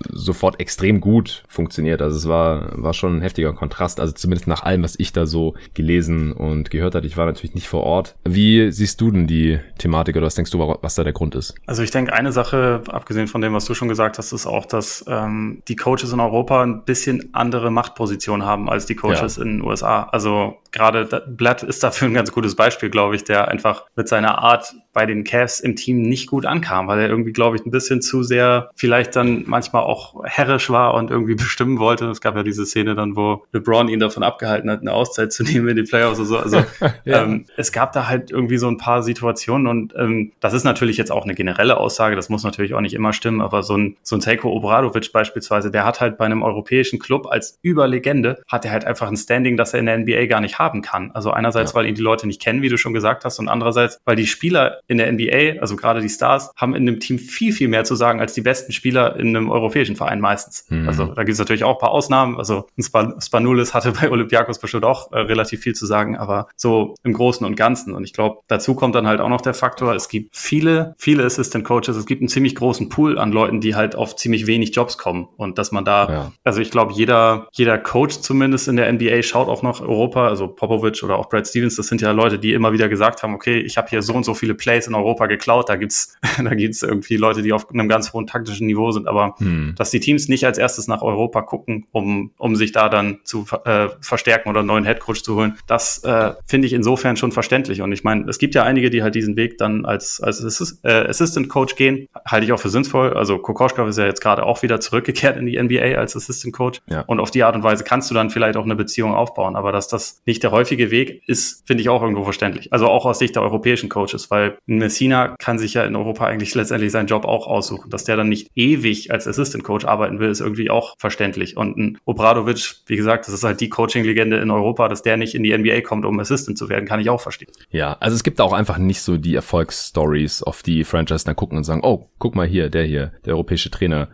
[0.10, 2.01] sofort extrem gut funktioniert.
[2.01, 3.99] Also es war, war schon ein heftiger Kontrast.
[3.99, 7.08] Also zumindest nach allem, was ich da so gelesen und gehört hatte.
[7.08, 8.16] Ich war natürlich nicht vor Ort.
[8.24, 11.56] Wie siehst du denn die Thematik oder was denkst du, was da der Grund ist?
[11.66, 14.66] Also ich denke, eine Sache, abgesehen von dem, was du schon gesagt hast, ist auch,
[14.66, 19.43] dass ähm, die Coaches in Europa ein bisschen andere Machtpositionen haben als die Coaches ja.
[19.43, 20.03] in den USA.
[20.03, 24.39] Also gerade Blatt ist dafür ein ganz gutes Beispiel, glaube ich, der einfach mit seiner
[24.39, 27.71] Art bei den Cavs im Team nicht gut ankam, weil er irgendwie, glaube ich, ein
[27.71, 32.05] bisschen zu sehr vielleicht dann manchmal auch herrisch war und irgendwie bestimmen wollte.
[32.05, 35.43] Es gab ja diese Szene dann, wo LeBron ihn davon abgehalten hat, eine Auszeit zu
[35.43, 36.38] nehmen in die Playoffs oder so.
[36.38, 36.57] Also
[37.05, 37.24] ja.
[37.24, 40.97] ähm, es gab da halt irgendwie so ein paar Situationen und ähm, das ist natürlich
[40.97, 43.97] jetzt auch eine generelle Aussage, das muss natürlich auch nicht immer stimmen, aber so ein,
[44.01, 48.65] so ein Seiko Obradovic beispielsweise, der hat halt bei einem europäischen Club als Überlegende, hat
[48.65, 51.11] er halt einfach ein Standing, das er in der NBA gar nicht hat haben kann.
[51.11, 51.76] Also einerseits, ja.
[51.76, 54.28] weil ihn die Leute nicht kennen, wie du schon gesagt hast, und andererseits, weil die
[54.28, 57.84] Spieler in der NBA, also gerade die Stars, haben in dem Team viel, viel mehr
[57.84, 60.66] zu sagen als die besten Spieler in einem europäischen Verein meistens.
[60.70, 60.88] Mhm.
[60.88, 62.38] Also da gibt es natürlich auch ein paar Ausnahmen.
[62.38, 66.95] Also Span Spanulis hatte bei Olympiakos bestimmt auch äh, relativ viel zu sagen, aber so
[67.03, 67.93] im Großen und Ganzen.
[67.93, 71.24] Und ich glaube, dazu kommt dann halt auch noch der Faktor, es gibt viele, viele
[71.24, 74.76] Assistant Coaches, es gibt einen ziemlich großen Pool an Leuten, die halt auf ziemlich wenig
[74.76, 75.28] Jobs kommen.
[75.38, 76.32] Und dass man da, ja.
[76.43, 80.47] also ich glaube, jeder, jeder Coach zumindest in der NBA schaut auch nach Europa, also
[80.56, 83.60] Popovic oder auch Brad Stevens, das sind ja Leute, die immer wieder gesagt haben, okay,
[83.60, 86.82] ich habe hier so und so viele Plays in Europa geklaut, da gibt's, da gibt's
[86.84, 89.76] irgendwie Leute, die auf einem ganz hohen taktischen Niveau sind, aber hm.
[89.78, 93.45] dass die Teams nicht als erstes nach Europa gucken, um, um sich da dann zu
[93.66, 97.82] äh, verstärken oder einen neuen Headcoach zu holen, das äh, finde ich insofern schon verständlich.
[97.82, 100.84] Und ich meine, es gibt ja einige, die halt diesen Weg dann als, als Assist,
[100.84, 103.14] äh, Assistant Coach gehen, halte ich auch für sinnvoll.
[103.14, 106.82] Also Kokoschka ist ja jetzt gerade auch wieder zurückgekehrt in die NBA als Assistant Coach.
[106.89, 107.01] Ja.
[107.01, 109.56] Und auf die Art und Weise kannst du dann vielleicht auch eine Beziehung aufbauen.
[109.56, 112.71] Aber dass das nicht der häufige Weg ist, finde ich auch irgendwo verständlich.
[112.71, 116.53] Also auch aus Sicht der europäischen Coaches, weil Messina kann sich ja in Europa eigentlich
[116.55, 117.89] letztendlich seinen Job auch aussuchen.
[117.89, 121.57] Dass der dann nicht ewig als Assistant Coach arbeiten will, ist irgendwie auch verständlich.
[121.57, 125.35] Und ein Obradovic, wie gesagt, das ist halt die Coaching-Legende in Europa, dass der nicht
[125.35, 127.51] in die NBA kommt, um Assistant zu werden, kann ich auch verstehen.
[127.69, 131.57] Ja, also es gibt auch einfach nicht so die Erfolgsstories, auf die Franchise dann gucken
[131.57, 134.09] und sagen, oh, guck mal hier, der hier, der europäische Trainer,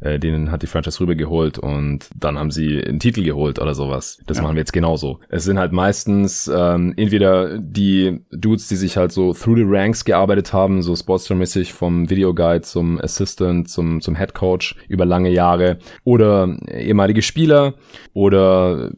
[0.00, 4.18] äh, den hat die Franchise rübergeholt und dann haben sie einen Titel geholt oder sowas.
[4.26, 4.42] Das ja.
[4.42, 5.20] machen wir jetzt genauso.
[5.28, 10.04] Es sind halt meistens ähm, entweder die Dudes, die sich halt so through the ranks
[10.04, 15.78] gearbeitet haben, so Sportster-mäßig vom Videoguide zum Assistant, zum, zum Head Coach über lange Jahre
[16.04, 17.74] oder ehemalige Spieler
[18.12, 18.90] oder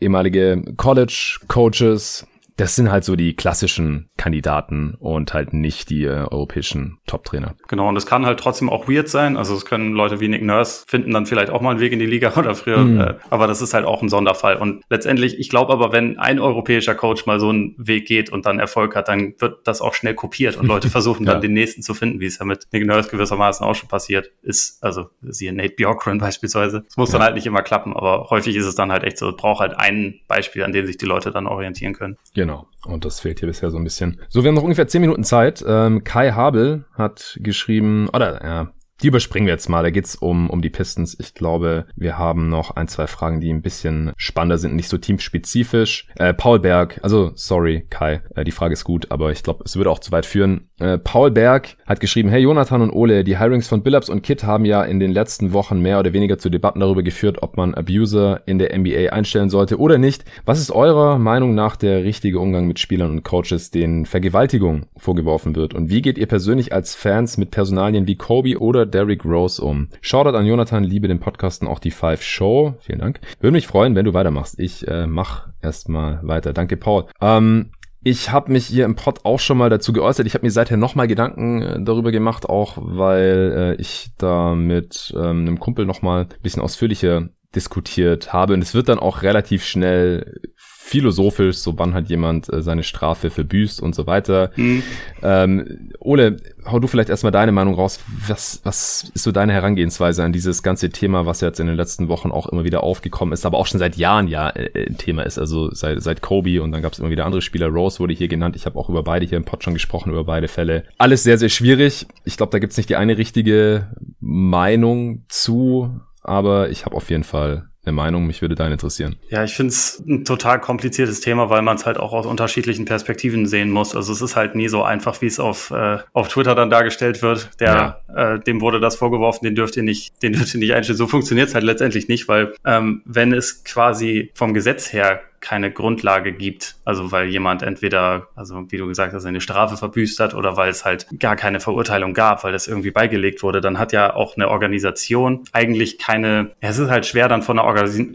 [0.00, 2.26] ehemalige College Coaches
[2.58, 7.54] das sind halt so die klassischen Kandidaten und halt nicht die äh, europäischen Top-Trainer.
[7.68, 9.36] Genau, und es kann halt trotzdem auch weird sein.
[9.36, 12.00] Also es können Leute wie Nick Nurse finden dann vielleicht auch mal einen Weg in
[12.00, 13.00] die Liga oder früher, mhm.
[13.00, 14.56] äh, aber das ist halt auch ein Sonderfall.
[14.56, 18.44] Und letztendlich, ich glaube aber, wenn ein europäischer Coach mal so einen Weg geht und
[18.44, 21.34] dann Erfolg hat, dann wird das auch schnell kopiert und Leute versuchen ja.
[21.34, 24.32] dann den nächsten zu finden, wie es ja mit Nick Nurse gewissermaßen auch schon passiert
[24.42, 24.82] ist.
[24.82, 26.84] Also siehe Nate Bjorkgren beispielsweise.
[26.88, 27.18] Es muss ja.
[27.18, 29.60] dann halt nicht immer klappen, aber häufig ist es dann halt echt so, es braucht
[29.60, 32.16] halt ein Beispiel, an dem sich die Leute dann orientieren können.
[32.34, 32.47] Genau.
[32.48, 32.66] Genau.
[32.86, 34.22] Und das fehlt hier bisher so ein bisschen.
[34.30, 35.62] So, wir haben noch ungefähr zehn Minuten Zeit.
[35.66, 38.72] Ähm, Kai Habel hat geschrieben, oder ja,
[39.02, 39.82] die überspringen wir jetzt mal.
[39.82, 41.16] Da geht's um, um die Pistons.
[41.18, 44.98] Ich glaube, wir haben noch ein, zwei Fragen, die ein bisschen spannender sind, nicht so
[44.98, 46.06] teamspezifisch.
[46.16, 49.76] Äh, Paul Berg, also sorry, Kai, äh, die Frage ist gut, aber ich glaube, es
[49.76, 50.68] würde auch zu weit führen.
[50.80, 54.44] Äh, Paul Berg hat geschrieben, hey Jonathan und Ole, die Hirings von Billups und Kit
[54.44, 57.74] haben ja in den letzten Wochen mehr oder weniger zu Debatten darüber geführt, ob man
[57.74, 60.24] Abuser in der NBA einstellen sollte oder nicht.
[60.44, 65.56] Was ist eurer Meinung nach der richtige Umgang mit Spielern und Coaches, denen Vergewaltigung vorgeworfen
[65.56, 65.74] wird?
[65.74, 69.88] Und wie geht ihr persönlich als Fans mit Personalien wie Kobe oder Derrick Rose um.
[70.00, 72.74] Shoutout an Jonathan, liebe den Podcasten auch die Five Show.
[72.80, 73.20] Vielen Dank.
[73.40, 74.58] Würde mich freuen, wenn du weitermachst.
[74.58, 76.52] Ich äh, mach erstmal weiter.
[76.52, 77.06] Danke, Paul.
[77.20, 77.70] Ähm,
[78.02, 80.26] ich habe mich hier im Pod auch schon mal dazu geäußert.
[80.26, 85.12] Ich habe mir seither nochmal Gedanken äh, darüber gemacht, auch weil äh, ich da mit
[85.16, 88.54] ähm, einem Kumpel nochmal ein bisschen ausführlicher diskutiert habe.
[88.54, 90.40] Und es wird dann auch relativ schnell
[90.88, 94.50] philosophisch, so wann hat jemand äh, seine Strafe verbüßt und so weiter.
[94.56, 94.82] Mhm.
[95.22, 98.00] Ähm, Ole, hau du vielleicht erstmal deine Meinung raus.
[98.26, 102.08] Was, was ist so deine Herangehensweise an dieses ganze Thema, was jetzt in den letzten
[102.08, 105.24] Wochen auch immer wieder aufgekommen ist, aber auch schon seit Jahren ja äh, ein Thema
[105.24, 105.38] ist.
[105.38, 107.66] Also seit, seit Kobe und dann gab es immer wieder andere Spieler.
[107.66, 108.56] Rose wurde hier genannt.
[108.56, 110.84] Ich habe auch über beide hier im Pod schon gesprochen, über beide Fälle.
[110.96, 112.06] Alles sehr, sehr schwierig.
[112.24, 113.88] Ich glaube, da gibt's nicht die eine richtige
[114.20, 118.26] Meinung zu, aber ich habe auf jeden Fall eine Meinung.
[118.26, 119.16] Mich würde deine interessieren.
[119.28, 122.84] Ja, ich finde es ein total kompliziertes Thema, weil man es halt auch aus unterschiedlichen
[122.84, 123.96] Perspektiven sehen muss.
[123.96, 127.22] Also es ist halt nie so einfach, wie es auf, äh, auf Twitter dann dargestellt
[127.22, 127.50] wird.
[127.60, 128.34] Der, ja.
[128.34, 130.98] äh, dem wurde das vorgeworfen, den dürft ihr nicht, den dürft ihr nicht einstellen.
[130.98, 135.70] So funktioniert es halt letztendlich nicht, weil ähm, wenn es quasi vom Gesetz her keine
[135.70, 136.76] Grundlage gibt.
[136.84, 140.70] Also weil jemand entweder, also wie du gesagt hast, eine Strafe verbüßt hat oder weil
[140.70, 144.36] es halt gar keine Verurteilung gab, weil das irgendwie beigelegt wurde, dann hat ja auch
[144.36, 147.68] eine Organisation eigentlich keine, es ist halt schwer dann von einer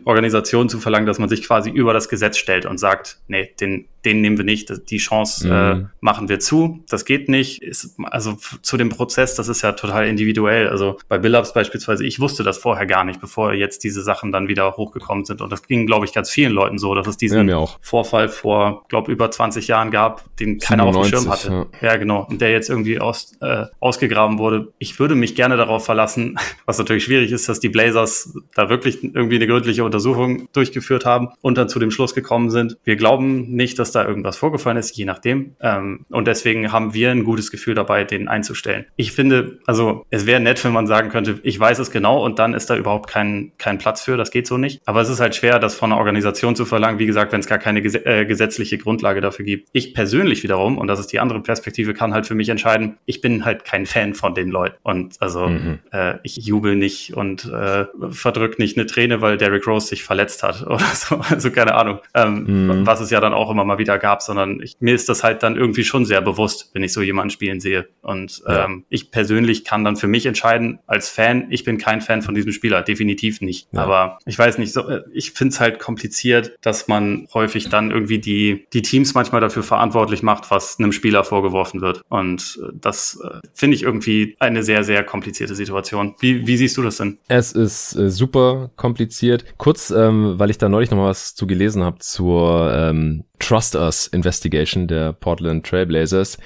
[0.05, 3.87] Organisation zu verlangen, dass man sich quasi über das Gesetz stellt und sagt, nee, den,
[4.05, 5.81] den nehmen wir nicht, die Chance äh, mhm.
[5.81, 6.83] äh, machen wir zu.
[6.89, 7.61] Das geht nicht.
[7.63, 10.67] Ist, also zu dem Prozess, das ist ja total individuell.
[10.67, 14.47] Also bei Billups beispielsweise, ich wusste das vorher gar nicht, bevor jetzt diese Sachen dann
[14.47, 15.41] wieder hochgekommen sind.
[15.41, 18.85] Und das ging, glaube ich, ganz vielen Leuten so, dass es diesen ja, Vorfall vor,
[18.89, 21.69] glaube über 20 Jahren gab, den keiner 97, auf dem Schirm hatte.
[21.81, 21.91] Ja.
[21.91, 21.97] ja.
[21.97, 22.27] genau.
[22.29, 24.73] Und der jetzt irgendwie aus, äh, ausgegraben wurde.
[24.79, 29.03] Ich würde mich gerne darauf verlassen, was natürlich schwierig ist, dass die Blazers da wirklich
[29.03, 32.77] irgendwie eine gründliche Untersuchung durchgeführt haben und dann zu dem Schluss gekommen sind.
[32.83, 35.55] Wir glauben nicht, dass da irgendwas vorgefallen ist, je nachdem.
[35.61, 38.85] Ähm, und deswegen haben wir ein gutes Gefühl dabei, den einzustellen.
[38.95, 42.39] Ich finde, also es wäre nett, wenn man sagen könnte, ich weiß es genau und
[42.39, 44.81] dann ist da überhaupt kein, kein Platz für, das geht so nicht.
[44.85, 47.47] Aber es ist halt schwer, das von einer Organisation zu verlangen, wie gesagt, wenn es
[47.47, 49.69] gar keine ges äh, gesetzliche Grundlage dafür gibt.
[49.71, 53.21] Ich persönlich wiederum, und das ist die andere Perspektive, kann halt für mich entscheiden, ich
[53.21, 54.77] bin halt kein Fan von den Leuten.
[54.83, 55.79] Und also mhm.
[55.91, 60.43] äh, ich jubel nicht und äh, verdrück nicht eine Träne, weil Derrick Rose sich verletzt
[60.43, 61.21] hat oder so.
[61.29, 62.85] Also keine Ahnung, ähm, mhm.
[62.85, 65.43] was es ja dann auch immer mal wieder gab, sondern ich, mir ist das halt
[65.43, 67.87] dann irgendwie schon sehr bewusst, wenn ich so jemanden spielen sehe.
[68.01, 68.65] Und ja.
[68.65, 72.35] ähm, ich persönlich kann dann für mich entscheiden, als Fan, ich bin kein Fan von
[72.35, 73.67] diesem Spieler, definitiv nicht.
[73.71, 73.83] Ja.
[73.83, 77.91] Aber ich weiß nicht, so, äh, ich finde es halt kompliziert, dass man häufig dann
[77.91, 82.01] irgendwie die, die Teams manchmal dafür verantwortlich macht, was einem Spieler vorgeworfen wird.
[82.09, 86.15] Und äh, das äh, finde ich irgendwie eine sehr, sehr komplizierte Situation.
[86.19, 87.17] Wie, wie siehst du das denn?
[87.27, 89.45] Es ist äh, super kompliziert.
[89.57, 93.72] Kurz, ähm, weil ich da neulich noch mal was zu gelesen habe zur ähm, Trust
[93.75, 96.37] Us Investigation der Portland Trailblazers.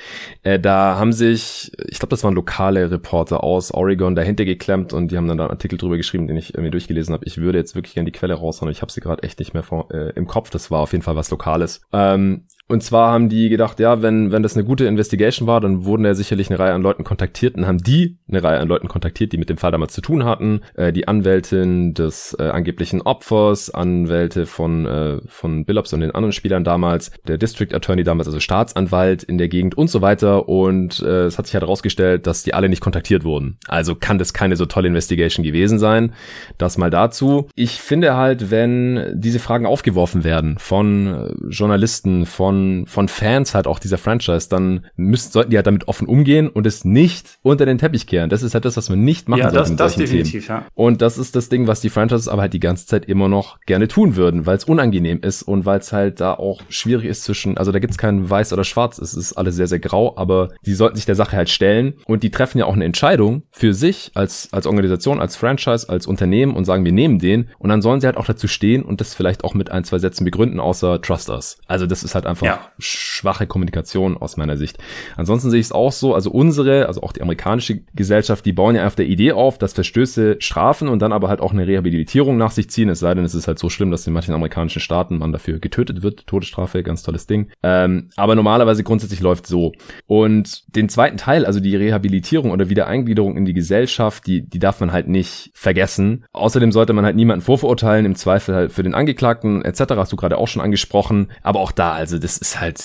[0.44, 5.12] Äh, da haben sich, ich glaube, das waren lokale Reporter aus Oregon dahinter geklemmt und
[5.12, 7.26] die haben dann da einen Artikel drüber geschrieben, den ich mir durchgelesen habe.
[7.26, 9.64] Ich würde jetzt wirklich gerne die Quelle raushauen, ich habe sie gerade echt nicht mehr
[9.64, 10.50] vor, äh, im Kopf.
[10.50, 11.82] Das war auf jeden Fall was Lokales.
[11.94, 15.86] Ähm, und zwar haben die gedacht, ja, wenn, wenn das eine gute Investigation war, dann
[15.86, 18.90] wurden ja sicherlich eine Reihe an Leuten kontaktiert und haben die eine Reihe an Leuten
[18.90, 20.62] kontaktiert, die mit dem Fall damals zu tun hatten.
[20.76, 26.34] Äh, die Anwältin des äh, angeblichen Opfers, Anwälte von, äh, von Billups und den anderen
[26.34, 30.50] Spielern damals, der District Attorney damals, also Staatsanwalt in der Gegend und so weiter.
[30.50, 33.60] Und äh, es hat sich halt herausgestellt, dass die alle nicht kontaktiert wurden.
[33.70, 36.12] Also kann das keine so tolle Investigation gewesen sein.
[36.58, 37.48] Das mal dazu.
[37.56, 43.54] Ich finde halt, wenn diese Fragen aufgeworfen werden von äh, Journalisten, von von, von Fans
[43.54, 47.40] halt auch dieser Franchise, dann müssen, sollten die halt damit offen umgehen und es nicht
[47.42, 48.30] unter den Teppich kehren.
[48.30, 49.76] Das ist halt das, was man nicht machen ja, sollte.
[49.76, 50.62] Das, das definitiv, Themen.
[50.62, 50.68] ja.
[50.74, 53.60] Und das ist das Ding, was die Franchises aber halt die ganze Zeit immer noch
[53.62, 57.24] gerne tun würden, weil es unangenehm ist und weil es halt da auch schwierig ist
[57.24, 60.18] zwischen, also da gibt es kein Weiß oder Schwarz, es ist alles sehr, sehr grau,
[60.18, 63.44] aber die sollten sich der Sache halt stellen und die treffen ja auch eine Entscheidung
[63.52, 67.70] für sich als, als Organisation, als Franchise, als Unternehmen und sagen, wir nehmen den und
[67.70, 70.26] dann sollen sie halt auch dazu stehen und das vielleicht auch mit ein, zwei Sätzen
[70.26, 71.58] begründen, außer Trust Us.
[71.68, 72.72] Also das ist halt einfach ja.
[72.80, 74.78] schwache Kommunikation aus meiner Sicht.
[75.16, 78.76] Ansonsten sehe ich es auch so, also unsere, also auch die amerikanische Gesellschaft, die bauen
[78.76, 82.38] ja auf der Idee auf, dass Verstöße strafen und dann aber halt auch eine Rehabilitierung
[82.38, 84.80] nach sich ziehen, es sei denn, es ist halt so schlimm, dass in manchen amerikanischen
[84.80, 87.50] Staaten man dafür getötet wird, Todesstrafe, ganz tolles Ding.
[87.64, 89.74] Ähm, aber normalerweise grundsätzlich läuft so.
[90.06, 94.80] Und den zweiten Teil, also die Rehabilitierung oder Wiedereingliederung in die Gesellschaft, die, die darf
[94.80, 96.26] man halt nicht vergessen.
[96.34, 100.16] Außerdem sollte man halt niemanden vorverurteilen, im Zweifel halt für den Angeklagten etc., hast du
[100.16, 101.30] gerade auch schon angesprochen.
[101.44, 102.84] Aber auch da, also das ist halt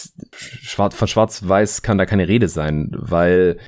[0.62, 3.58] schwarz, von schwarz-weiß kann da keine Rede sein, weil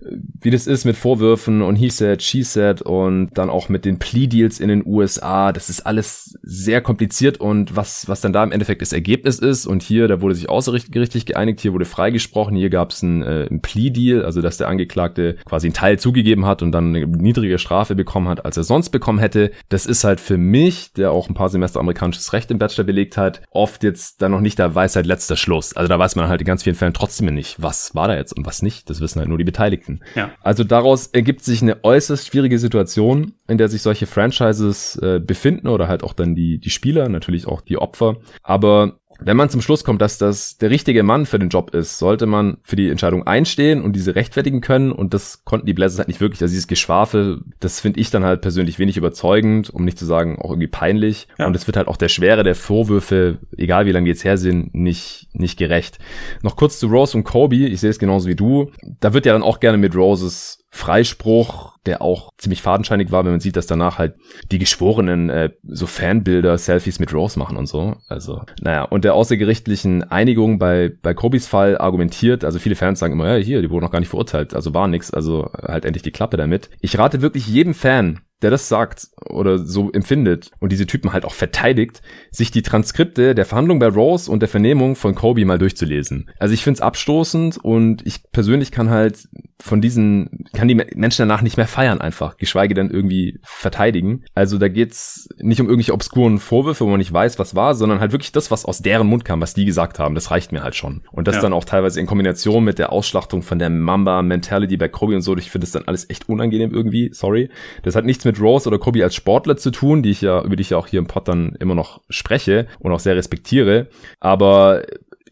[0.41, 3.99] wie das ist mit Vorwürfen und he said, she said und dann auch mit den
[3.99, 8.53] Plea-Deals in den USA, das ist alles sehr kompliziert und was, was dann da im
[8.53, 12.71] Endeffekt das Ergebnis ist und hier, da wurde sich außergerichtlich geeinigt, hier wurde freigesprochen, hier
[12.71, 16.63] gab es ein, äh, ein Plea-Deal, also dass der Angeklagte quasi einen Teil zugegeben hat
[16.63, 19.51] und dann eine niedrige Strafe bekommen hat, als er sonst bekommen hätte.
[19.69, 23.17] Das ist halt für mich, der auch ein paar Semester amerikanisches Recht im Bachelor belegt
[23.17, 25.74] hat, oft jetzt dann noch nicht der Weisheit letzter Schluss.
[25.77, 28.33] Also da weiß man halt in ganz vielen Fällen trotzdem nicht, was war da jetzt
[28.37, 28.89] und was nicht.
[28.91, 30.01] Das wissen halt nur die Beteiligten.
[30.15, 30.31] Ja.
[30.43, 35.69] Also daraus ergibt sich eine äußerst schwierige Situation, in der sich solche Franchises äh, befinden
[35.69, 38.17] oder halt auch dann die, die Spieler, natürlich auch die Opfer.
[38.43, 41.99] Aber wenn man zum Schluss kommt, dass das der richtige Mann für den Job ist,
[41.99, 44.93] sollte man für die Entscheidung einstehen und diese rechtfertigen können.
[44.93, 46.43] Und das konnten die Blazers halt nicht wirklich.
[46.43, 50.39] Also dieses Geschwafel, das finde ich dann halt persönlich wenig überzeugend, um nicht zu sagen
[50.41, 51.29] auch irgendwie peinlich.
[51.39, 51.47] Ja.
[51.47, 54.39] Und es wird halt auch der Schwere der Vorwürfe, egal wie lange die jetzt her
[54.39, 55.99] sind, nicht, nicht gerecht.
[56.43, 57.57] Noch kurz zu Rose und Kobe.
[57.57, 58.71] Ich sehe es genauso wie du.
[59.01, 63.31] Da wird ja dann auch gerne mit Roses Freispruch, der auch ziemlich fadenscheinig war, wenn
[63.31, 64.17] man sieht, dass danach halt
[64.51, 67.97] die Geschworenen äh, so Fanbilder, Selfies mit Rose machen und so.
[68.09, 73.13] Also, naja, und der außergerichtlichen Einigung bei, bei Kobis Fall argumentiert, also viele Fans sagen
[73.13, 76.03] immer, ja, hier, die wurden noch gar nicht verurteilt, also war nix, also halt endlich
[76.03, 76.71] die Klappe damit.
[76.81, 81.25] Ich rate wirklich jedem Fan, der das sagt oder so empfindet und diese Typen halt
[81.25, 85.59] auch verteidigt, sich die Transkripte der Verhandlung bei Rose und der Vernehmung von Kobe mal
[85.59, 86.31] durchzulesen.
[86.39, 89.29] Also ich finde es abstoßend und ich persönlich kann halt
[89.61, 94.25] von diesen, kann die Menschen danach nicht mehr feiern einfach, geschweige denn irgendwie verteidigen.
[94.35, 98.01] Also da geht's nicht um irgendwelche obskuren Vorwürfe, wo man nicht weiß, was war, sondern
[98.01, 100.63] halt wirklich das, was aus deren Mund kam, was die gesagt haben, das reicht mir
[100.63, 101.03] halt schon.
[101.13, 101.43] Und das ja.
[101.43, 105.35] dann auch teilweise in Kombination mit der Ausschlachtung von der Mamba-Mentality bei Kobe und so,
[105.37, 107.49] ich finde das dann alles echt unangenehm irgendwie, sorry.
[107.83, 110.57] Das hat nichts mit Rose oder Kobe als Sportler zu tun, die ich ja, über
[110.57, 113.89] die ich ja auch hier im Pod dann immer noch spreche und auch sehr respektiere.
[114.21, 114.83] Aber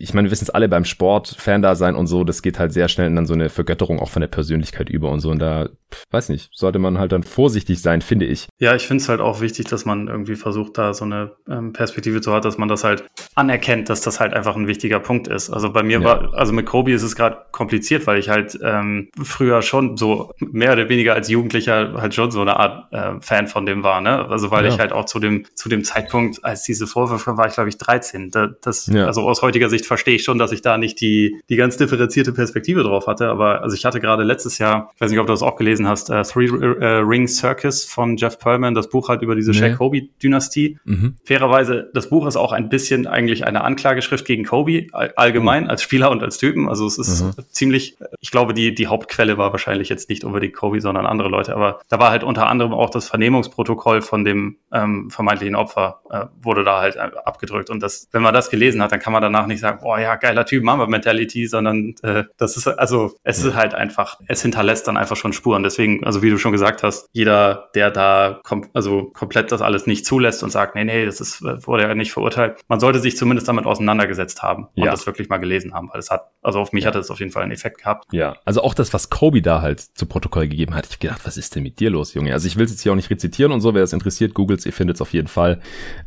[0.03, 2.59] ich meine, wir wissen es alle beim Sport, Fan da sein und so, das geht
[2.59, 5.31] halt sehr schnell in dann so eine Vergötterung auch von der Persönlichkeit über und so.
[5.31, 5.69] Und da,
[6.11, 8.49] weiß nicht, sollte man halt dann vorsichtig sein, finde ich.
[8.59, 11.73] Ja, ich finde es halt auch wichtig, dass man irgendwie versucht, da so eine ähm,
[11.73, 13.05] Perspektive zu haben, dass man das halt
[13.37, 15.51] anerkennt, dass das halt einfach ein wichtiger Punkt ist.
[15.51, 16.05] Also bei mir ja.
[16.05, 20.33] war, also mit Kobe ist es gerade kompliziert, weil ich halt ähm, früher schon so
[20.41, 24.01] mehr oder weniger als Jugendlicher halt schon so eine Art äh, Fan von dem war,
[24.01, 24.29] ne?
[24.29, 24.73] Also weil ja.
[24.73, 27.79] ich halt auch zu dem, zu dem Zeitpunkt, als diese Vorwürfe war ich, glaube ich,
[27.79, 28.33] 13.
[28.33, 29.07] Da, das, ja.
[29.07, 32.33] also aus heutiger Sicht verstehe ich schon, dass ich da nicht die, die ganz differenzierte
[32.33, 33.29] Perspektive drauf hatte.
[33.29, 35.87] Aber also ich hatte gerade letztes Jahr, ich weiß nicht, ob du das auch gelesen
[35.87, 39.59] hast, uh, Three uh, Ring Circus von Jeff Perlman, das Buch halt über diese nee.
[39.59, 40.79] Shaq Kobe-Dynastie.
[40.85, 41.17] Mhm.
[41.25, 45.71] Fairerweise, das Buch ist auch ein bisschen eigentlich eine Anklageschrift gegen Kobe allgemein mhm.
[45.71, 46.71] als Spieler und als Typen.
[46.71, 47.33] Also es ist mhm.
[47.51, 51.55] ziemlich, ich glaube, die, die Hauptquelle war wahrscheinlich jetzt nicht unbedingt Kobe, sondern andere Leute.
[51.55, 56.25] Aber da war halt unter anderem auch das Vernehmungsprotokoll von dem ähm, vermeintlichen Opfer äh,
[56.41, 57.69] wurde da halt äh, abgedrückt.
[57.69, 60.17] Und das, wenn man das gelesen hat, dann kann man danach nicht sagen, boah, ja,
[60.17, 64.97] geiler Typ, Mama-Mentality, sondern äh, das ist, also es ist halt einfach, es hinterlässt dann
[64.97, 65.63] einfach schon Spuren.
[65.63, 69.87] Deswegen, also wie du schon gesagt hast, jeder, der da kom also komplett das alles
[69.87, 73.17] nicht zulässt und sagt, nee, nee, das ist, wurde ja nicht verurteilt, man sollte sich
[73.17, 74.91] zumindest damit auseinandergesetzt haben und ja.
[74.91, 76.89] das wirklich mal gelesen haben, weil es hat, also auf mich ja.
[76.89, 78.07] hat es auf jeden Fall einen Effekt gehabt.
[78.13, 81.21] Ja, also auch das, was Kobe da halt zu Protokoll gegeben hat, ich hab gedacht,
[81.25, 82.33] was ist denn mit dir los, Junge?
[82.33, 84.65] Also ich will es jetzt hier auch nicht rezitieren und so, wer das interessiert, googles,
[84.65, 85.61] ihr findet es auf jeden Fall.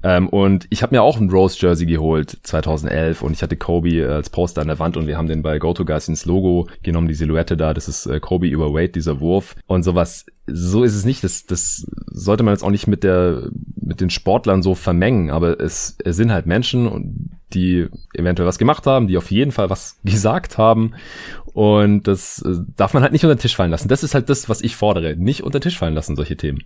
[0.03, 3.89] Ähm, und ich habe mir auch ein Rose Jersey geholt 2011 und ich hatte Kobe
[3.89, 7.07] äh, als Poster an der Wand und wir haben den bei GoToGuys ins Logo genommen,
[7.07, 10.25] die Silhouette da, das ist äh, Kobe über Wade, dieser Wurf und sowas.
[10.47, 11.23] So ist es nicht.
[11.23, 15.59] Das, das sollte man jetzt auch nicht mit der mit den Sportlern so vermengen, aber
[15.59, 19.69] es, es sind halt Menschen und die eventuell was gemacht haben, die auf jeden Fall
[19.69, 20.93] was gesagt haben
[21.55, 23.87] und das äh, darf man halt nicht unter den Tisch fallen lassen.
[23.87, 25.15] Das ist halt das, was ich fordere.
[25.15, 26.61] Nicht unter den Tisch fallen lassen, solche Themen.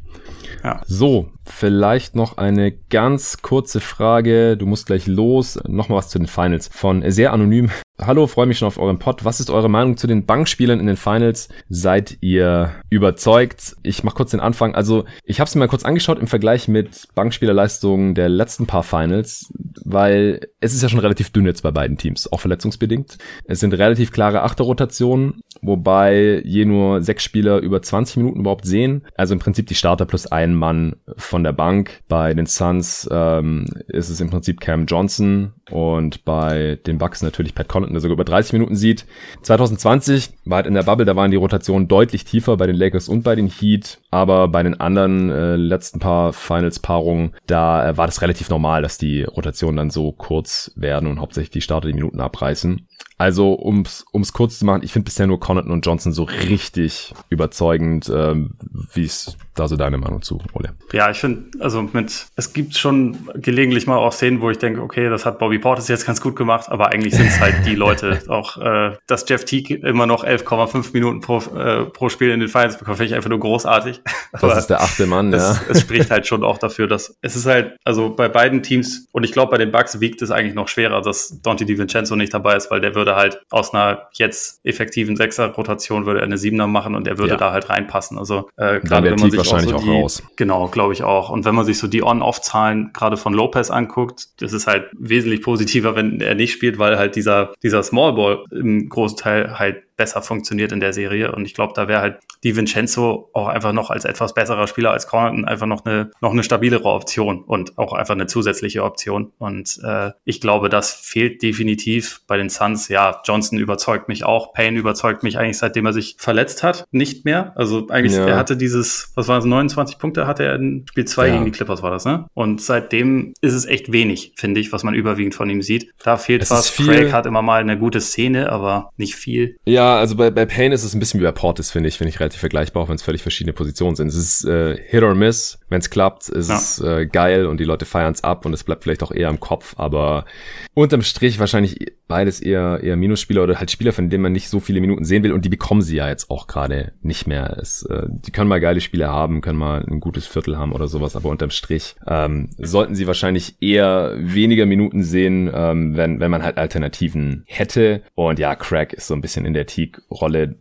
[0.64, 0.82] Ja.
[0.88, 4.58] So, vielleicht noch eine ganz kurze Frage.
[4.58, 5.60] Du musst gleich los.
[5.68, 6.72] Nochmal was zu den Finals.
[6.74, 7.70] Von sehr anonym
[8.02, 9.26] Hallo, freue mich schon auf euren Pod.
[9.26, 11.50] Was ist eure Meinung zu den Bankspielern in den Finals?
[11.68, 13.76] Seid ihr überzeugt?
[13.84, 14.74] Ich mache kurz den Anfang.
[14.74, 18.84] Also, ich habe es mir mal kurz angeschaut im Vergleich mit Bankspielerleistungen der letzten paar
[18.84, 19.52] Finals,
[19.84, 23.18] weil es ist ja schon relativ dünn jetzt bei beiden Teams, auch verletzungsbedingt.
[23.43, 29.04] Es sind relativ klare Achterrotationen, wobei je nur sechs Spieler über 20 Minuten überhaupt sehen.
[29.16, 32.00] Also im Prinzip die Starter plus ein Mann von der Bank.
[32.08, 37.56] Bei den Suns ähm, ist es im Prinzip Cam Johnson und bei den Bucks natürlich
[37.56, 39.06] Pat Connaughton, der sogar über 30 Minuten sieht.
[39.44, 43.10] 2020 war halt in der Bubble, da waren die Rotationen deutlich tiefer bei den Lakers
[43.10, 48.06] und bei den Heat, aber bei den anderen äh, letzten paar Finals-Paarungen, da äh, war
[48.06, 51.94] das relativ normal, dass die Rotationen dann so kurz werden und hauptsächlich die Starter die
[51.94, 52.88] Minuten abreißen.
[53.20, 57.14] Also, ums, ums kurz zu machen, ich finde bisher nur Connaughton und Johnson so richtig
[57.30, 58.10] überzeugend.
[58.14, 58.52] Ähm,
[58.94, 60.74] wie ist da so deine Meinung zu, Ole?
[60.94, 64.82] Ja, ich finde, also mit, es gibt schon gelegentlich mal auch Szenen, wo ich denke,
[64.82, 67.76] okay, das hat Bobby Portis jetzt ganz gut gemacht, aber eigentlich sind es halt die
[67.76, 68.22] Leute.
[68.30, 72.48] auch, äh, dass Jeff Teague immer noch 11,5 Minuten pro, äh, pro Spiel in den
[72.48, 74.02] Finals bekommt, finde ich einfach nur großartig.
[74.32, 75.60] Das aber ist der achte Mann, es, ja.
[75.70, 79.24] Es spricht halt schon auch dafür, dass es ist halt, also bei beiden Teams, und
[79.24, 82.56] ich glaube, bei den Bucks wiegt es eigentlich noch schwerer, dass Dante DiVincenzo nicht dabei
[82.56, 86.68] ist, weil der würde würde halt aus einer jetzt effektiven Sechser-Rotation würde er eine Siebener
[86.68, 87.38] machen und er würde ja.
[87.38, 88.18] da halt reinpassen.
[88.18, 90.24] Also äh, gerade wenn man sich wahrscheinlich auch, so die, auch raus.
[90.36, 91.30] Genau, glaube ich auch.
[91.30, 95.41] Und wenn man sich so die On-Off-Zahlen gerade von Lopez anguckt, das ist halt wesentlich
[95.41, 100.22] positiver, wenn er nicht spielt, weil halt dieser dieser Small Ball im Großteil halt besser
[100.22, 101.32] funktioniert in der Serie.
[101.34, 104.91] Und ich glaube, da wäre halt die Vincenzo auch einfach noch als etwas besserer Spieler
[104.91, 109.34] als Connaughton einfach noch eine, noch eine stabilere Option und auch einfach eine zusätzliche Option.
[109.38, 112.88] Und äh, ich glaube, das fehlt definitiv bei den Suns.
[112.88, 114.54] Ja, Johnson überzeugt mich auch.
[114.54, 117.52] Payne überzeugt mich eigentlich, seitdem er sich verletzt hat, nicht mehr.
[117.56, 118.26] Also eigentlich, ja.
[118.26, 121.34] er hatte dieses, was waren es, 29 Punkte hatte er in Spiel 2 ja.
[121.34, 122.26] gegen die Clippers, war das, ne?
[122.34, 125.91] Und seitdem ist es echt wenig, finde ich, was man überwiegend von ihm sieht.
[126.02, 126.74] Da fehlt es was.
[126.74, 129.58] Craig hat immer mal eine gute Szene, aber nicht viel.
[129.66, 132.10] Ja, also bei, bei Payne ist es ein bisschen wie bei Portis, finde ich, finde
[132.10, 134.08] ich relativ vergleichbar, auch wenn es völlig verschiedene Positionen sind.
[134.08, 135.60] Es ist äh, Hit or Miss.
[135.70, 136.56] Wenn es klappt, ist ja.
[136.56, 139.30] es äh, geil und die Leute feiern es ab und es bleibt vielleicht auch eher
[139.30, 140.26] im Kopf, aber
[140.74, 144.60] unterm Strich wahrscheinlich beides eher eher Minusspieler oder halt Spieler, von denen man nicht so
[144.60, 147.58] viele Minuten sehen will und die bekommen sie ja jetzt auch gerade nicht mehr.
[147.62, 150.88] Es, äh, die können mal geile Spiele haben, können mal ein gutes Viertel haben oder
[150.88, 156.32] sowas, aber unterm Strich ähm, sollten sie wahrscheinlich eher weniger Minuten sehen, ähm, wenn wenn
[156.32, 158.02] man halt Alternativen hätte.
[158.16, 160.56] Und ja, Crack ist so ein bisschen in der Teague-Rolle.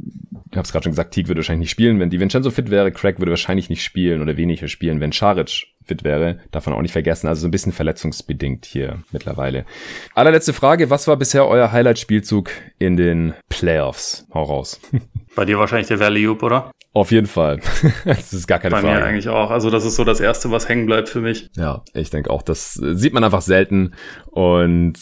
[0.51, 2.71] Ich habe es gerade schon gesagt, Teague würde wahrscheinlich nicht spielen, wenn die Vincenzo fit
[2.71, 2.91] wäre.
[2.93, 6.39] Crack würde wahrscheinlich nicht spielen oder weniger spielen, wenn Scharic fit wäre.
[6.51, 7.27] Davon auch nicht vergessen.
[7.27, 9.65] Also so ein bisschen verletzungsbedingt hier mittlerweile.
[10.15, 10.91] Allerletzte Frage.
[10.91, 14.27] Was war bisher euer Highlight-Spielzug in den Playoffs?
[14.33, 14.81] Hau raus.
[15.35, 16.71] Bei dir wahrscheinlich der Valley Oop, oder?
[16.95, 17.61] Auf jeden Fall.
[18.05, 18.95] das ist gar keine Bei Frage.
[18.95, 19.51] Bei mir eigentlich auch.
[19.51, 21.49] Also das ist so das Erste, was hängen bleibt für mich.
[21.55, 23.93] Ja, ich denke auch, das sieht man einfach selten
[24.27, 24.95] und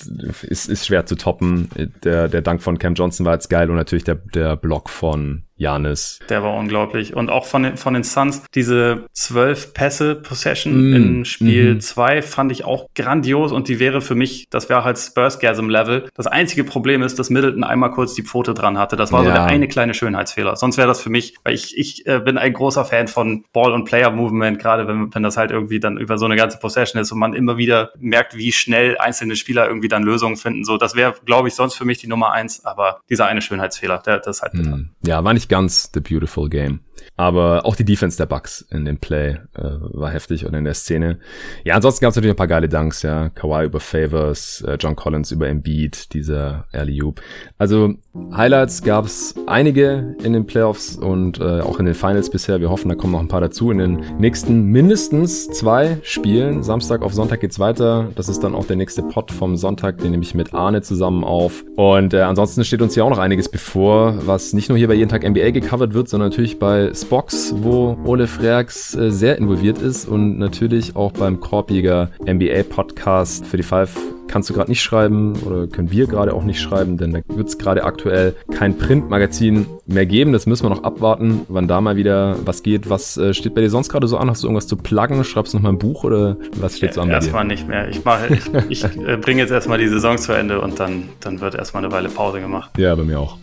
[0.43, 1.69] ist, ist schwer zu toppen.
[2.05, 5.46] Der, der Dank von Cam Johnson war jetzt geil und natürlich der, der Block von
[5.57, 6.21] Janis.
[6.29, 7.15] Der war unglaublich.
[7.15, 12.19] Und auch von den, von den Suns, diese zwölf Pässe Possession mm, in Spiel 2
[12.19, 12.23] mm.
[12.23, 16.09] fand ich auch grandios und die wäre für mich, das wäre halt Spursgasm-Level.
[16.15, 18.97] Das einzige Problem ist, dass Middleton einmal kurz die Pfote dran hatte.
[18.97, 19.29] Das war ja.
[19.29, 20.57] so der eine kleine Schönheitsfehler.
[20.57, 23.73] Sonst wäre das für mich, weil ich, ich äh, bin ein großer Fan von Ball-
[23.73, 27.13] und Player-Movement, gerade wenn, wenn das halt irgendwie dann über so eine ganze Possession ist
[27.13, 30.65] und man immer wieder merkt, wie schnell einzelne Spieler irgendwie dann Lösungen finden.
[30.65, 33.99] So, das wäre, glaube ich, sonst für mich die Nummer eins, aber dieser eine Schönheitsfehler,
[34.05, 34.77] der, das ist halt bitter.
[34.77, 34.91] Mm.
[35.05, 36.81] Ja, war nicht nicht ganz The Beautiful Game.
[37.17, 40.75] Aber auch die Defense der Bucks in dem Play äh, war heftig und in der
[40.75, 41.19] Szene.
[41.65, 43.29] Ja, ansonsten gab es natürlich ein paar geile Dunks, ja.
[43.31, 47.19] Kawhi über Favors, äh, John Collins über Embiid, dieser alley -Oop.
[47.59, 47.95] Also
[48.35, 52.61] Highlights gab es einige in den Playoffs und äh, auch in den Finals bisher.
[52.61, 53.71] Wir hoffen, da kommen noch ein paar dazu.
[53.71, 56.63] In den nächsten mindestens zwei Spielen.
[56.63, 58.11] Samstag auf Sonntag geht's weiter.
[58.15, 59.99] Das ist dann auch der nächste Pot vom Sonntag.
[59.99, 61.65] Den nehme ich mit Arne zusammen auf.
[61.77, 64.95] Und äh, ansonsten steht uns hier auch noch einiges bevor, was nicht nur hier bei
[64.95, 69.79] jeden Tag NBA gecovert wird, sondern natürlich bei Spox, wo Ole Freaks äh, sehr involviert
[69.79, 73.97] ist und natürlich auch beim Korbjäger NBA Podcast für die Five
[74.29, 77.49] kannst du gerade nicht schreiben oder können wir gerade auch nicht schreiben, denn da wird
[77.49, 80.33] es gerade aktuell kein Printmagazin mehr geben.
[80.33, 82.91] Das müssen wir noch abwarten, wann da mal wieder was geht.
[82.91, 84.29] Was äh, steht bei dir sonst gerade so an?
[84.31, 85.23] Hast du irgendwas zu pluggen?
[85.25, 87.11] Schreibst du noch mal ein Buch oder was steht so an?
[87.11, 87.89] Erstmal nicht mehr.
[87.89, 91.55] Ich, ich, ich äh, bringe jetzt erstmal die Saison zu Ende und dann, dann wird
[91.55, 92.71] erstmal eine Weile Pause gemacht.
[92.79, 93.39] Ja, bei mir auch.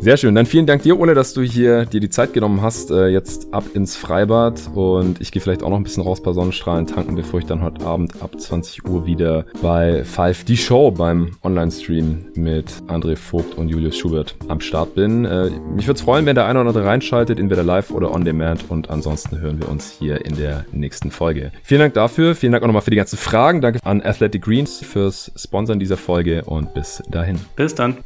[0.00, 0.34] Sehr schön.
[0.34, 2.90] Dann vielen Dank dir, ohne dass du hier dir die Zeit genommen hast.
[2.90, 6.32] Äh, jetzt ab ins Freibad und ich gehe vielleicht auch noch ein bisschen raus bei
[6.32, 10.90] Sonnenstrahlen tanken, bevor ich dann heute Abend ab 20 Uhr wieder bei Five die Show
[10.90, 15.24] beim Online-Stream mit André Vogt und Julius Schubert am Start bin.
[15.24, 18.24] Äh, mich würde es freuen, wenn der eine oder andere reinschaltet, entweder live oder on
[18.24, 21.52] demand und ansonsten hören wir uns hier in der nächsten Folge.
[21.62, 22.34] Vielen Dank dafür.
[22.34, 23.60] Vielen Dank auch nochmal für die ganzen Fragen.
[23.60, 27.38] Danke an Athletic Greens fürs Sponsern dieser Folge und bis dahin.
[27.56, 27.98] Bis dann.